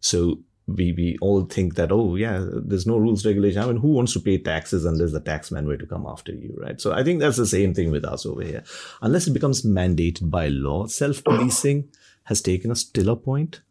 [0.00, 3.62] So we, we all think that, oh, yeah, there's no rules, regulation.
[3.62, 6.54] I mean, who wants to pay taxes unless the taxman were to come after you,
[6.60, 6.78] right?
[6.78, 8.64] So I think that's the same thing with us over here.
[9.00, 11.88] Unless it becomes mandated by law, self policing
[12.24, 13.62] has taken us till a point.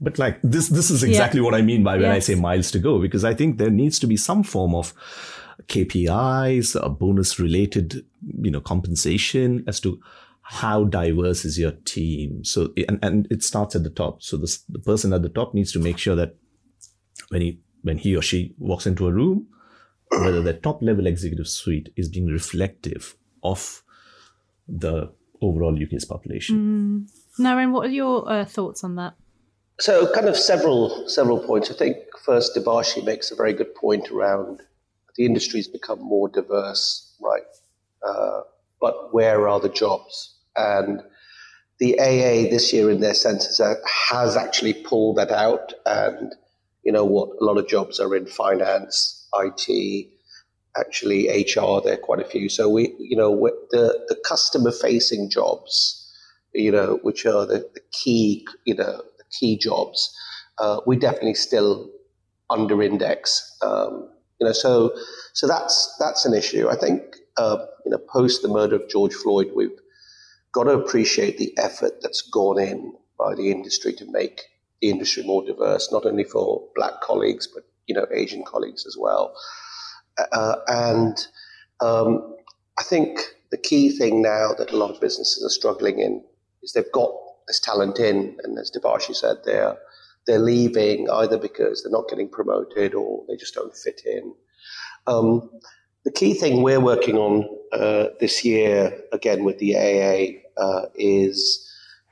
[0.00, 2.78] But like this, this is exactly what I mean by when I say miles to
[2.78, 4.94] go, because I think there needs to be some form of
[5.66, 8.04] KPIs, a bonus related,
[8.40, 10.00] you know, compensation as to
[10.42, 12.44] how diverse is your team.
[12.44, 14.22] So, and, and it starts at the top.
[14.22, 16.36] So this, the person at the top needs to make sure that
[17.28, 19.48] when he, when he or she walks into a room,
[20.10, 23.82] whether the top level executive suite is being reflective of
[24.66, 27.06] the overall UK's population.
[27.38, 29.14] Naren, what are your uh, thoughts on that?
[29.80, 31.70] So, kind of several several points.
[31.70, 34.60] I think first, Debarshi makes a very good point around
[35.16, 37.42] the industry's become more diverse, right?
[38.06, 38.40] Uh,
[38.80, 40.34] but where are the jobs?
[40.56, 41.02] And
[41.78, 43.60] the AA this year in their census
[44.10, 45.74] has actually pulled that out.
[45.86, 46.34] And
[46.84, 47.30] you know what?
[47.40, 50.08] A lot of jobs are in finance, IT,
[50.76, 51.80] actually HR.
[51.82, 52.48] There are quite a few.
[52.48, 53.32] So we, you know,
[53.70, 56.12] the the customer facing jobs,
[56.52, 60.14] you know, which are the, the key, you know, key jobs,
[60.58, 61.90] uh, we definitely still
[62.50, 63.56] under index.
[63.62, 64.08] Um,
[64.40, 64.94] you know, so
[65.34, 66.68] so that's that's an issue.
[66.68, 67.02] I think
[67.36, 69.78] uh, you know, post the murder of George Floyd, we've
[70.52, 74.42] got to appreciate the effort that's gone in by the industry to make
[74.80, 78.96] the industry more diverse, not only for black colleagues but you know Asian colleagues as
[78.98, 79.34] well.
[80.32, 81.26] Uh, and
[81.80, 82.34] um,
[82.78, 86.22] I think the key thing now that a lot of businesses are struggling in
[86.62, 87.12] is they've got
[87.48, 89.76] this talent in, and as Debarshi said, they're
[90.26, 94.34] they're leaving either because they're not getting promoted or they just don't fit in.
[95.06, 95.50] Um,
[96.04, 101.66] the key thing we're working on uh, this year, again with the AA, uh, is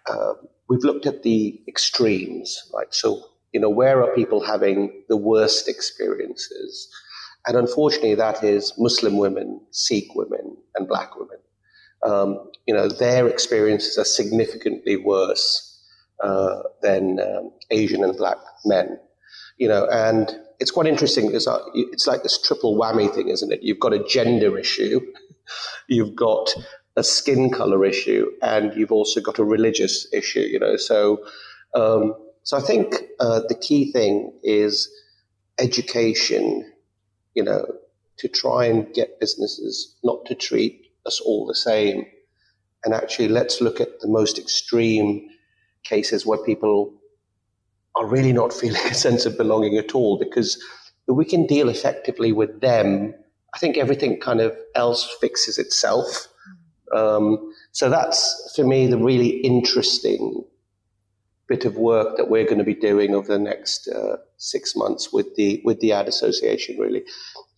[0.08, 0.32] uh,
[0.68, 2.92] we've looked at the extremes, right?
[2.92, 3.22] So,
[3.52, 6.88] you know, where are people having the worst experiences?
[7.46, 11.38] And unfortunately, that is Muslim women, Sikh women, and black women.
[12.02, 15.76] Um, you know, their experiences are significantly worse
[16.22, 18.98] uh, than um, Asian and black men.
[19.58, 23.62] You know, and it's quite interesting because it's like this triple whammy thing, isn't it?
[23.62, 25.00] You've got a gender issue,
[25.88, 26.54] you've got
[26.96, 30.40] a skin color issue, and you've also got a religious issue.
[30.40, 31.24] You know, so
[31.74, 34.90] um, so I think uh, the key thing is
[35.58, 36.72] education.
[37.34, 37.66] You know,
[38.18, 42.06] to try and get businesses not to treat us all the same,
[42.84, 45.28] and actually let's look at the most extreme
[45.84, 46.92] cases where people
[47.94, 50.56] are really not feeling a sense of belonging at all because
[51.08, 53.14] if we can deal effectively with them,
[53.54, 56.28] I think everything kind of else fixes itself.
[56.94, 60.44] Um, so that's for me the really interesting
[61.48, 65.12] bit of work that we're going to be doing over the next uh, six months
[65.12, 66.76] with the with the ad association.
[66.78, 67.02] Really,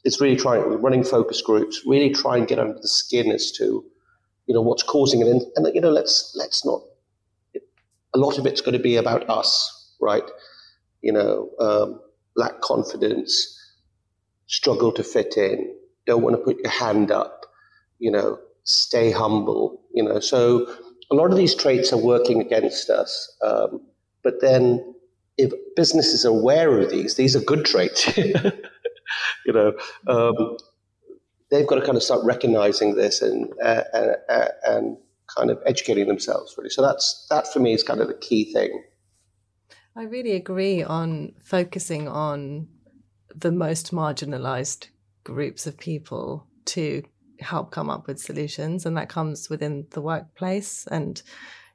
[0.09, 3.85] it's really trying running focus groups, really try and get under the skin as to
[4.47, 6.83] you know what's causing it, and, and you know let's let's not.
[8.15, 10.25] A lot of it's going to be about us right?
[11.03, 12.01] You know, um,
[12.37, 13.55] lack confidence,
[14.47, 15.75] struggle to fit in,
[16.07, 17.47] don't want to put your hand up,
[17.99, 20.21] you know, stay humble, you know.
[20.21, 20.67] So
[21.11, 23.37] a lot of these traits are working against us.
[23.43, 23.81] Um,
[24.23, 24.95] but then
[25.37, 28.19] if businesses are aware of these, these are good traits,
[29.47, 29.73] you know.
[30.07, 30.57] Um,
[31.51, 34.97] they've got to kind of start recognizing this and, uh, and, uh, and
[35.35, 36.71] kind of educating themselves really.
[36.71, 38.83] So that's that for me is kind of the key thing.
[39.97, 42.69] I really agree on focusing on
[43.35, 44.89] the most marginalized
[45.25, 47.03] groups of people to
[47.41, 51.23] help come up with solutions and that comes within the workplace and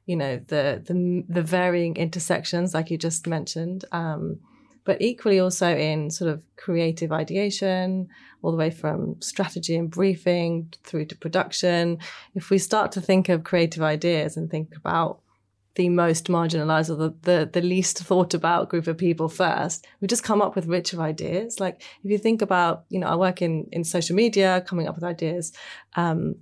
[0.04, 4.40] you know the the, the varying intersections like you just mentioned um,
[4.84, 8.08] but equally also in sort of creative ideation
[8.42, 11.98] all the way from strategy and briefing through to production
[12.34, 15.20] if we start to think of creative ideas and think about
[15.74, 20.06] the most marginalized or the, the, the least thought about group of people first, we
[20.06, 21.58] just come up with richer ideas.
[21.58, 24.94] Like if you think about, you know, I work in, in social media, coming up
[24.94, 25.52] with ideas,
[25.96, 26.36] um,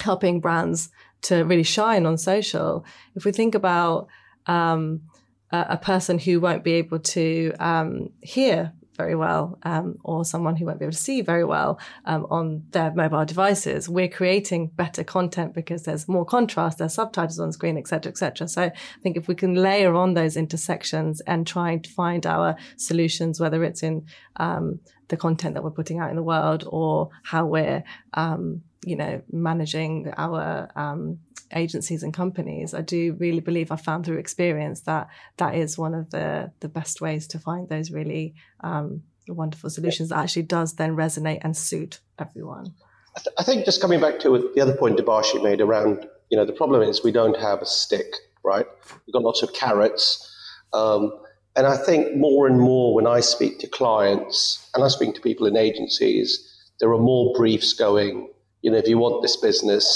[0.00, 0.90] helping brands
[1.22, 2.84] to really shine on social.
[3.14, 4.08] If we think about,
[4.46, 5.02] um,
[5.50, 10.66] a, person who won't be able to um, hear very well, um, or someone who
[10.66, 13.88] won't be able to see very well um, on their mobile devices.
[13.88, 18.48] We're creating better content because there's more contrast, there's subtitles on screen, etc., etc.
[18.48, 22.56] So I think if we can layer on those intersections and try to find our
[22.76, 24.04] solutions, whether it's in
[24.36, 27.84] um, the content that we're putting out in the world or how we're
[28.14, 31.18] um, you know managing our um,
[31.54, 35.94] agencies and companies i do really believe i found through experience that that is one
[35.94, 40.74] of the the best ways to find those really um, wonderful solutions that actually does
[40.74, 42.72] then resonate and suit everyone.
[43.14, 46.36] I, th- I, think just coming back to the other point Debarshi made around you
[46.36, 48.06] know the problem is we don't have a stick
[48.48, 48.66] right?
[49.06, 50.24] We've got lots of carrots.
[50.72, 51.12] Um,
[51.56, 55.20] and I think more and more when I speak to clients and I speak to
[55.20, 56.44] people in agencies,
[56.80, 58.30] there are more briefs going,
[58.62, 59.86] you know, if you want this business,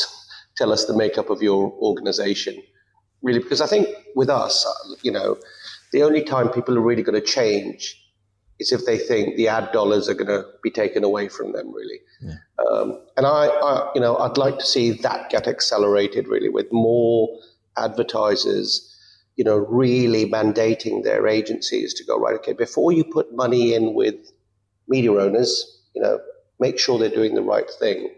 [0.57, 2.63] tell us the makeup of your organization.
[3.23, 4.67] Really, because I think with us,
[5.03, 5.37] you know,
[5.93, 7.99] the only time people are really going to change
[8.59, 11.73] is if they think the ad dollars are going to be taken away from them,
[11.73, 12.01] really.
[12.21, 12.35] Yeah.
[12.67, 16.67] Um, and I, I, you know, I'd like to see that get accelerated, really, with
[16.73, 17.29] more
[17.77, 18.93] advertisers
[19.37, 23.95] you know, really mandating their agencies to go, right, okay, before you put money in
[23.95, 24.15] with
[24.89, 26.21] media owners, you know,
[26.61, 28.11] make sure they're doing the right thing.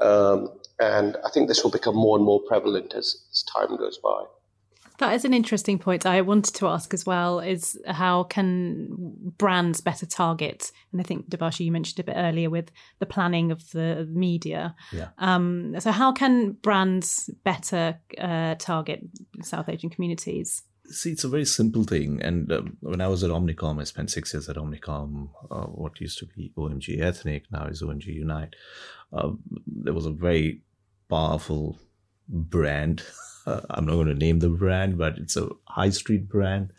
[0.00, 3.98] Um, and I think this will become more and more prevalent as, as time goes
[3.98, 4.24] by.
[5.00, 6.04] That is an interesting point.
[6.04, 10.70] I wanted to ask as well is how can brands better target?
[10.92, 14.76] And I think Debarshi, you mentioned a bit earlier with the planning of the media.
[14.92, 15.08] Yeah.
[15.16, 19.00] Um, so how can brands better uh, target
[19.42, 20.64] South Asian communities?
[20.90, 22.20] See, it's a very simple thing.
[22.22, 26.00] And um, when I was at Omnicom, I spent six years at Omnicom, uh, what
[26.00, 28.56] used to be OMG Ethnic, now is OMG Unite.
[29.12, 29.30] Uh,
[29.66, 30.62] there was a very
[31.08, 31.78] powerful
[32.28, 33.02] brand
[33.46, 36.72] uh, I'm not going to name the brand, but it's a high street brand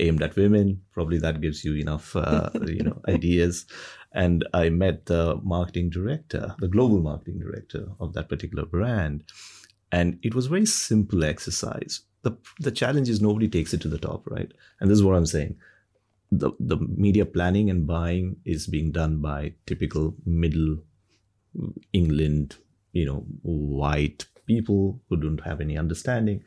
[0.00, 0.82] aimed at women.
[0.92, 3.66] Probably that gives you enough, uh, you know, ideas.
[4.12, 9.24] And I met the marketing director, the global marketing director of that particular brand,
[9.92, 12.00] and it was a very simple exercise.
[12.26, 14.52] The The challenge is nobody takes it to the top, right?
[14.80, 15.56] And this is what I'm saying.
[16.30, 20.78] the, the media planning and buying is being done by typical middle
[21.92, 22.56] England,
[22.92, 26.42] you know, white people who don't have any understanding.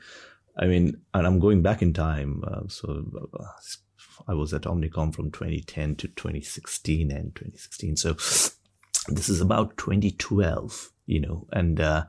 [0.58, 2.44] I mean, and I'm going back in time.
[2.46, 3.06] Uh, so
[3.40, 3.46] uh,
[4.28, 7.96] I was at Omnicom from 2010 to 2016 and 2016.
[7.96, 8.14] So
[9.08, 12.04] this is about 2012, you know, and uh,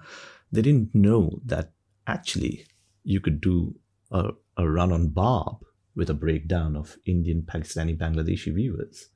[0.50, 1.70] they didn't know that
[2.06, 2.66] actually
[3.10, 3.74] you could do
[4.10, 9.08] a, a run on Barb with a breakdown of Indian, Pakistani, Bangladeshi viewers,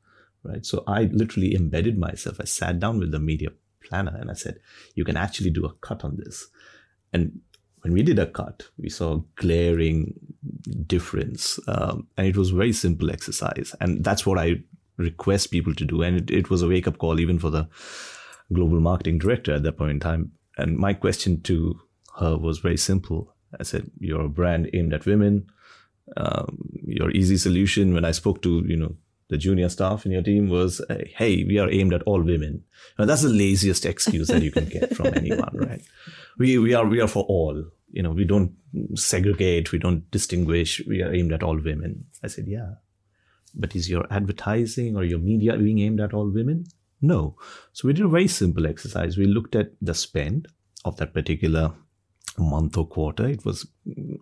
[0.42, 0.66] right?
[0.66, 2.38] So I literally embedded myself.
[2.40, 3.50] I sat down with the media
[3.84, 4.58] planner and I said,
[4.94, 6.48] you can actually do a cut on this.
[7.12, 7.40] And
[7.82, 10.14] when we did a cut, we saw a glaring
[10.86, 11.60] difference.
[11.68, 13.74] Um, and it was a very simple exercise.
[13.80, 14.62] And that's what I
[14.96, 16.02] request people to do.
[16.02, 17.68] And it, it was a wake up call even for the
[18.52, 20.32] global marketing director at that point in time.
[20.56, 21.80] And my question to
[22.18, 23.33] her was very simple.
[23.58, 25.46] I said, You're a brand aimed at women.
[26.16, 28.96] Um, your easy solution when I spoke to, you know,
[29.28, 30.82] the junior staff in your team was,
[31.16, 32.62] hey, we are aimed at all women.
[32.98, 35.82] Now, that's the laziest excuse that you can get from anyone, right?
[36.38, 38.52] We, we are, we are for all, you know, we don't
[38.94, 39.72] segregate.
[39.72, 40.82] We don't distinguish.
[40.86, 42.04] We are aimed at all women.
[42.22, 42.74] I said, yeah,
[43.54, 46.66] but is your advertising or your media being aimed at all women?
[47.00, 47.36] No.
[47.72, 49.16] So we did a very simple exercise.
[49.16, 50.48] We looked at the spend
[50.84, 51.72] of that particular
[52.42, 53.26] month or quarter.
[53.26, 53.66] It was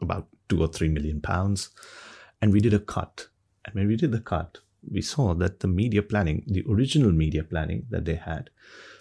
[0.00, 1.70] about two or three million pounds.
[2.40, 3.28] And we did a cut.
[3.64, 4.58] And when we did the cut,
[4.90, 8.50] we saw that the media planning, the original media planning that they had,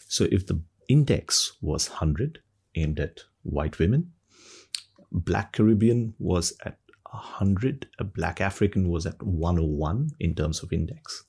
[0.08, 2.40] so if the index was 100
[2.76, 4.12] aimed at white women,
[5.12, 6.78] Black Caribbean was at
[7.12, 11.24] 100, a uh, Black African was at 101 in terms of index.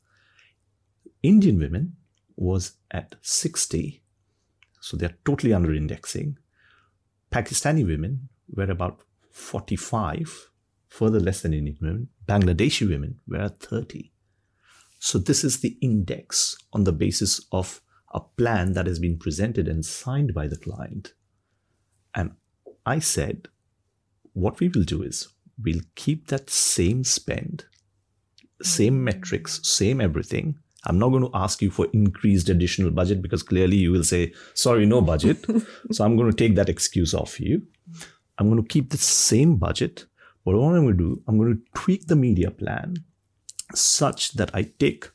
[1.22, 1.96] Indian women
[2.36, 4.02] was at 60,
[4.80, 6.38] so they're totally under indexing.
[7.32, 10.50] Pakistani women were about 45,
[10.88, 12.08] further less than Indian women.
[12.26, 14.12] Bangladeshi women were at 30.
[14.98, 17.80] So this is the index on the basis of
[18.12, 21.14] a plan that has been presented and signed by the client.
[22.14, 22.32] And
[22.84, 23.48] I said,
[24.34, 25.28] what we will do is
[25.58, 27.64] we'll keep that same spend,
[28.62, 30.58] same metrics, same everything.
[30.84, 34.32] I'm not going to ask you for increased additional budget because clearly you will say,
[34.54, 35.44] sorry, no budget.
[35.92, 37.62] so I'm going to take that excuse off you.
[38.38, 40.06] I'm going to keep the same budget.
[40.44, 42.96] But what I'm going to do, I'm going to tweak the media plan
[43.74, 45.08] such that I take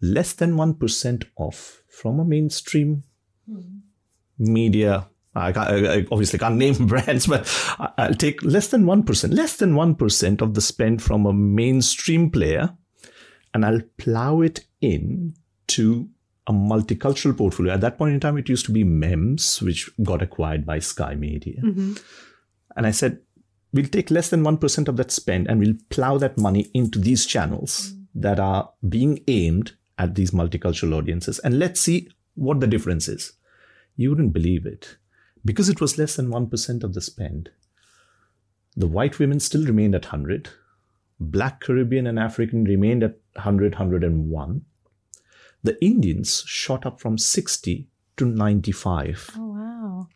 [0.00, 3.04] less than 1% off from a mainstream
[3.48, 3.80] mm.
[4.38, 7.46] media I, I, obviously can't name brands, but
[7.96, 12.70] I'll take less than 1%, less than 1% of the spend from a mainstream player,
[13.54, 15.34] and I'll plow it in
[15.68, 16.08] to
[16.46, 17.74] a multicultural portfolio.
[17.74, 21.14] At that point in time, it used to be MEMS, which got acquired by Sky
[21.14, 21.60] Media.
[21.62, 21.94] Mm-hmm.
[22.76, 23.20] And I said,
[23.72, 27.26] we'll take less than 1% of that spend and we'll plow that money into these
[27.26, 28.20] channels mm-hmm.
[28.22, 31.38] that are being aimed at these multicultural audiences.
[31.40, 33.32] And let's see what the difference is.
[33.96, 34.96] You wouldn't believe it
[35.44, 37.50] because it was less than 1% of the spend,
[38.76, 40.50] the white women still remained at 100,
[41.18, 44.64] black Caribbean and African remained at 100, 101.
[45.62, 49.30] The Indians shot up from 60 to 95.
[49.36, 50.08] Oh, wow.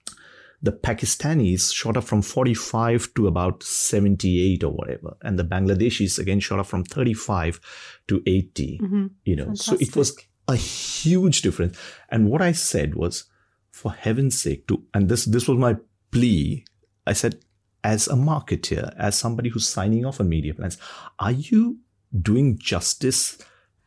[0.63, 5.17] The Pakistanis shot up from 45 to about 78 or whatever.
[5.23, 7.61] And the Bangladeshis again shot up from 35
[8.09, 8.79] to 80.
[8.83, 9.07] Mm-hmm.
[9.25, 9.79] You know, Fantastic.
[9.79, 10.17] so it was
[10.47, 11.77] a huge difference.
[12.09, 13.25] And what I said was,
[13.73, 15.77] for heaven's sake, to and this this was my
[16.11, 16.65] plea.
[17.07, 17.41] I said,
[17.83, 20.79] as a marketer, as somebody who's signing off on media plans,
[21.19, 21.79] are you
[22.21, 23.39] doing justice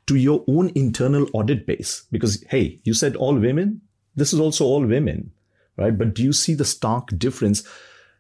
[0.08, 2.06] to your own internal audit base?
[2.12, 3.82] Because hey, you said all women.
[4.16, 5.32] This is also all women,
[5.78, 5.97] right?
[5.97, 7.64] But do you see the stark difference?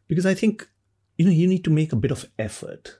[0.07, 0.67] Because I think
[1.17, 2.97] you know you need to make a bit of effort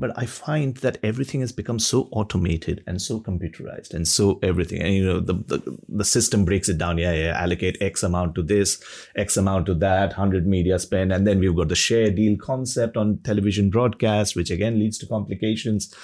[0.00, 4.80] but I find that everything has become so automated and so computerized and so everything.
[4.80, 6.96] And you know, the, the, the system breaks it down.
[6.96, 8.82] Yeah, yeah, allocate X amount to this,
[9.14, 11.12] X amount to that, 100 media spend.
[11.12, 15.06] And then we've got the share deal concept on television broadcast, which again leads to
[15.06, 15.94] complications.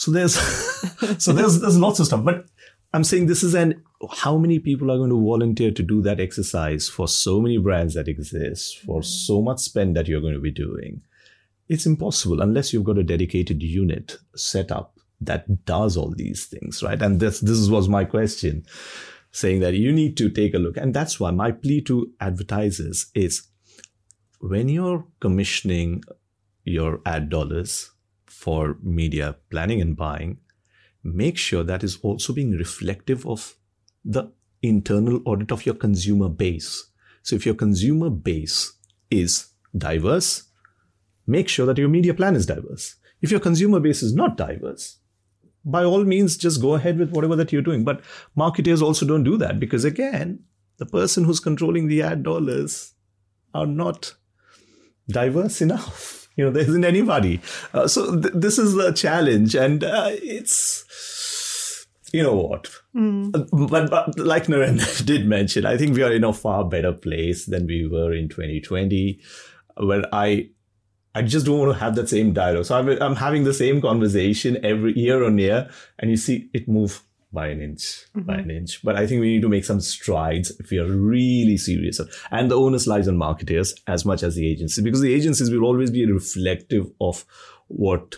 [0.00, 0.32] So there's,
[1.22, 2.46] so there's, there's lots of stuff, but
[2.94, 6.18] I'm saying this is an, how many people are going to volunteer to do that
[6.18, 9.04] exercise for so many brands that exist, for mm-hmm.
[9.04, 11.02] so much spend that you're going to be doing?
[11.68, 16.82] It's impossible unless you've got a dedicated unit set up that does all these things,
[16.82, 17.02] right?
[17.02, 18.64] And this this was my question,
[19.32, 20.78] saying that you need to take a look.
[20.78, 23.48] And that's why my plea to advertisers is
[24.40, 26.04] when you're commissioning
[26.64, 27.90] your ad dollars
[28.40, 30.38] for media planning and buying,
[31.04, 33.54] make sure that is also being reflective of
[34.02, 34.32] the
[34.62, 36.90] internal audit of your consumer base.
[37.22, 38.72] So if your consumer base
[39.10, 40.44] is diverse,
[41.26, 42.96] make sure that your media plan is diverse.
[43.20, 44.96] If your consumer base is not diverse,
[45.62, 47.84] by all means, just go ahead with whatever that you're doing.
[47.84, 48.00] But
[48.34, 50.44] marketers also don't do that because, again,
[50.78, 52.94] the person who's controlling the ad dollars
[53.52, 54.14] are not
[55.10, 56.19] diverse enough.
[56.40, 57.38] You know, there isn't anybody.
[57.74, 62.70] Uh, so th- this is the challenge, and uh, it's you know what.
[62.96, 63.30] Mm.
[63.68, 67.44] But, but like Narendra did mention, I think we are in a far better place
[67.44, 69.20] than we were in 2020,
[69.76, 70.48] where I
[71.14, 72.64] I just don't want to have that same dialogue.
[72.64, 75.68] So I'm, I'm having the same conversation every year on year,
[75.98, 77.02] and you see it move
[77.32, 77.80] by an inch,
[78.16, 78.22] mm-hmm.
[78.22, 78.82] by an inch.
[78.82, 82.00] But I think we need to make some strides if we are really serious.
[82.30, 85.64] And the onus lies on marketers as much as the agency, because the agencies will
[85.64, 87.24] always be reflective of
[87.68, 88.16] what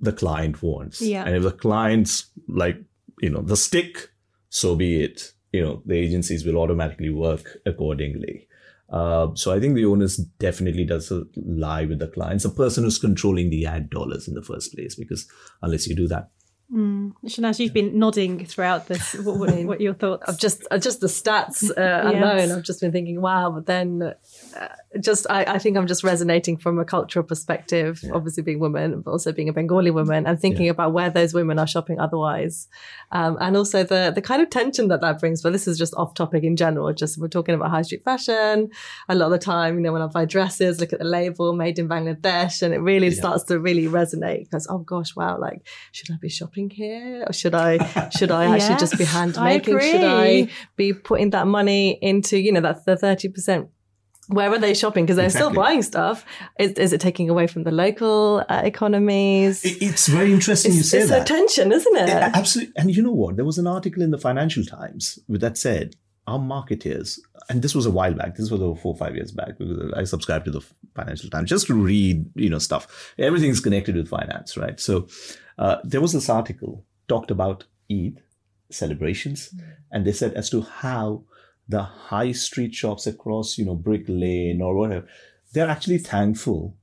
[0.00, 1.00] the client wants.
[1.00, 1.24] Yeah.
[1.24, 2.82] And if the clients like,
[3.20, 4.10] you know, the stick,
[4.48, 5.32] so be it.
[5.52, 8.46] You know, the agencies will automatically work accordingly.
[8.88, 12.98] Uh, so I think the onus definitely does lie with the clients, the person who's
[12.98, 15.28] controlling the ad dollars in the first place, because
[15.62, 16.30] unless you do that,
[16.72, 17.14] Mm.
[17.26, 19.14] Shahnaz, you've been nodding throughout this.
[19.14, 20.24] What, what, what are your thoughts?
[20.28, 22.14] I've just, uh, just the stats uh, yes.
[22.14, 22.56] alone.
[22.56, 23.50] I've just been thinking, wow.
[23.50, 24.14] But then,
[24.56, 24.68] uh,
[24.98, 28.00] just I, I, think I'm just resonating from a cultural perspective.
[28.02, 28.12] Yeah.
[28.14, 30.72] Obviously, being women, but also being a Bengali woman, and thinking yeah.
[30.72, 32.68] about where those women are shopping otherwise,
[33.12, 35.42] um, and also the the kind of tension that that brings.
[35.42, 36.92] But this is just off topic in general.
[36.92, 38.70] Just we're talking about high street fashion.
[39.08, 41.52] A lot of the time, you know, when I buy dresses, look at the label,
[41.52, 43.14] made in Bangladesh, and it really yeah.
[43.14, 46.70] starts to really resonate because oh gosh, wow, like should I be shopping?
[46.70, 49.78] here or should I should I actually just be hand making?
[49.78, 53.68] Should I be putting that money into, you know, that's the 30%
[54.30, 55.04] where are they shopping?
[55.04, 55.52] Because they're exactly.
[55.52, 56.24] still buying stuff.
[56.58, 59.62] Is, is, it taking away from the local uh, economies?
[59.64, 61.22] it's very interesting it's, you say it's that.
[61.22, 62.08] It's a tension, isn't it?
[62.08, 62.72] Yeah, absolutely.
[62.76, 63.36] And you know what?
[63.36, 67.74] There was an article in the Financial Times with that said our marketers, and this
[67.74, 68.36] was a while back.
[68.36, 70.64] This was over four, five years back because I subscribed to the
[70.94, 73.14] Financial Times just to read, you know, stuff.
[73.18, 74.78] Everything's connected with finance, right?
[74.78, 75.08] So
[75.58, 78.22] uh, there was this article talked about Eid
[78.70, 79.64] celebrations, mm.
[79.90, 81.24] and they said as to how
[81.70, 85.06] the high street shops across, you know, Brick Lane or whatever,
[85.52, 86.76] they're actually thankful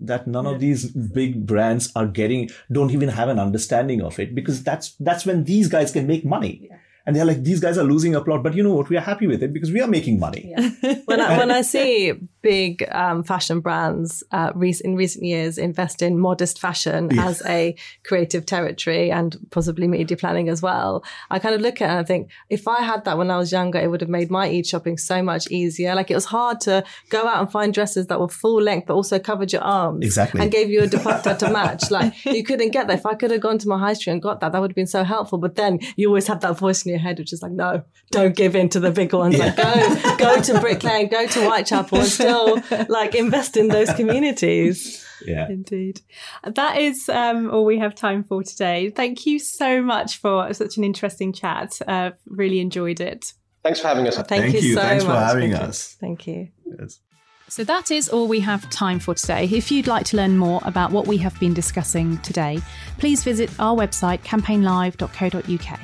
[0.00, 4.34] that none of these big brands are getting don't even have an understanding of it
[4.34, 6.68] because that's that's when these guys can make money.
[6.68, 6.78] Yeah.
[7.06, 8.88] And they're like these guys are losing a plot but you know what?
[8.88, 10.52] We are happy with it because we are making money.
[10.56, 10.94] Yeah.
[11.06, 12.12] when, I, when i see
[12.44, 14.52] big um, fashion brands uh,
[14.84, 17.26] in recent years invest in modest fashion yeah.
[17.26, 17.74] as a
[18.04, 21.98] creative territory and possibly media planning as well i kind of look at it and
[21.98, 24.46] i think if i had that when i was younger it would have made my
[24.46, 28.06] Eid shopping so much easier like it was hard to go out and find dresses
[28.08, 31.36] that were full length but also covered your arms exactly and gave you a dupatta
[31.38, 33.94] to match like you couldn't get that if i could have gone to my high
[33.94, 36.40] street and got that that would have been so helpful but then you always have
[36.40, 39.12] that voice in your head, which is like, no, don't give in to the big
[39.12, 39.36] ones.
[39.36, 39.46] Yeah.
[39.46, 43.92] Like, go, go to Brick Lane, go to Whitechapel, and still like invest in those
[43.94, 45.04] communities.
[45.24, 46.00] Yeah, indeed.
[46.44, 48.90] That is um, all we have time for today.
[48.90, 51.78] Thank you so much for such an interesting chat.
[51.86, 53.32] Uh, really enjoyed it.
[53.62, 54.16] Thanks for having us.
[54.16, 55.14] Thank, Thank you, you, so Thanks much.
[55.14, 55.92] for having Thank us.
[55.94, 56.06] You.
[56.06, 56.48] Thank you.
[56.78, 57.00] Yes.
[57.48, 59.44] So that is all we have time for today.
[59.44, 62.58] If you'd like to learn more about what we have been discussing today,
[62.98, 65.80] please visit our website campaignlive.co.uk.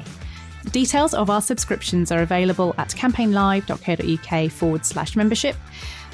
[0.73, 5.57] Details of our subscriptions are available at campaignlive.co.uk forward slash membership.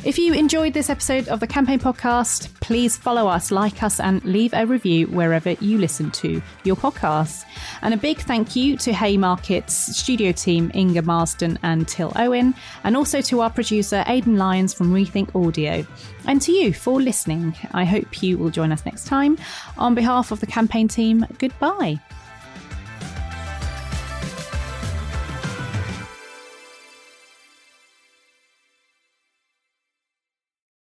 [0.05, 4.25] If you enjoyed this episode of the Campaign Podcast, please follow us, like us, and
[4.25, 7.45] leave a review wherever you listen to your podcasts.
[7.83, 12.97] And a big thank you to Haymarket's studio team, Inga Marsden and Till Owen, and
[12.97, 15.85] also to our producer, Aidan Lyons from Rethink Audio.
[16.27, 17.57] And to you for listening.
[17.73, 19.37] I hope you will join us next time.
[19.77, 21.99] On behalf of the campaign team, goodbye.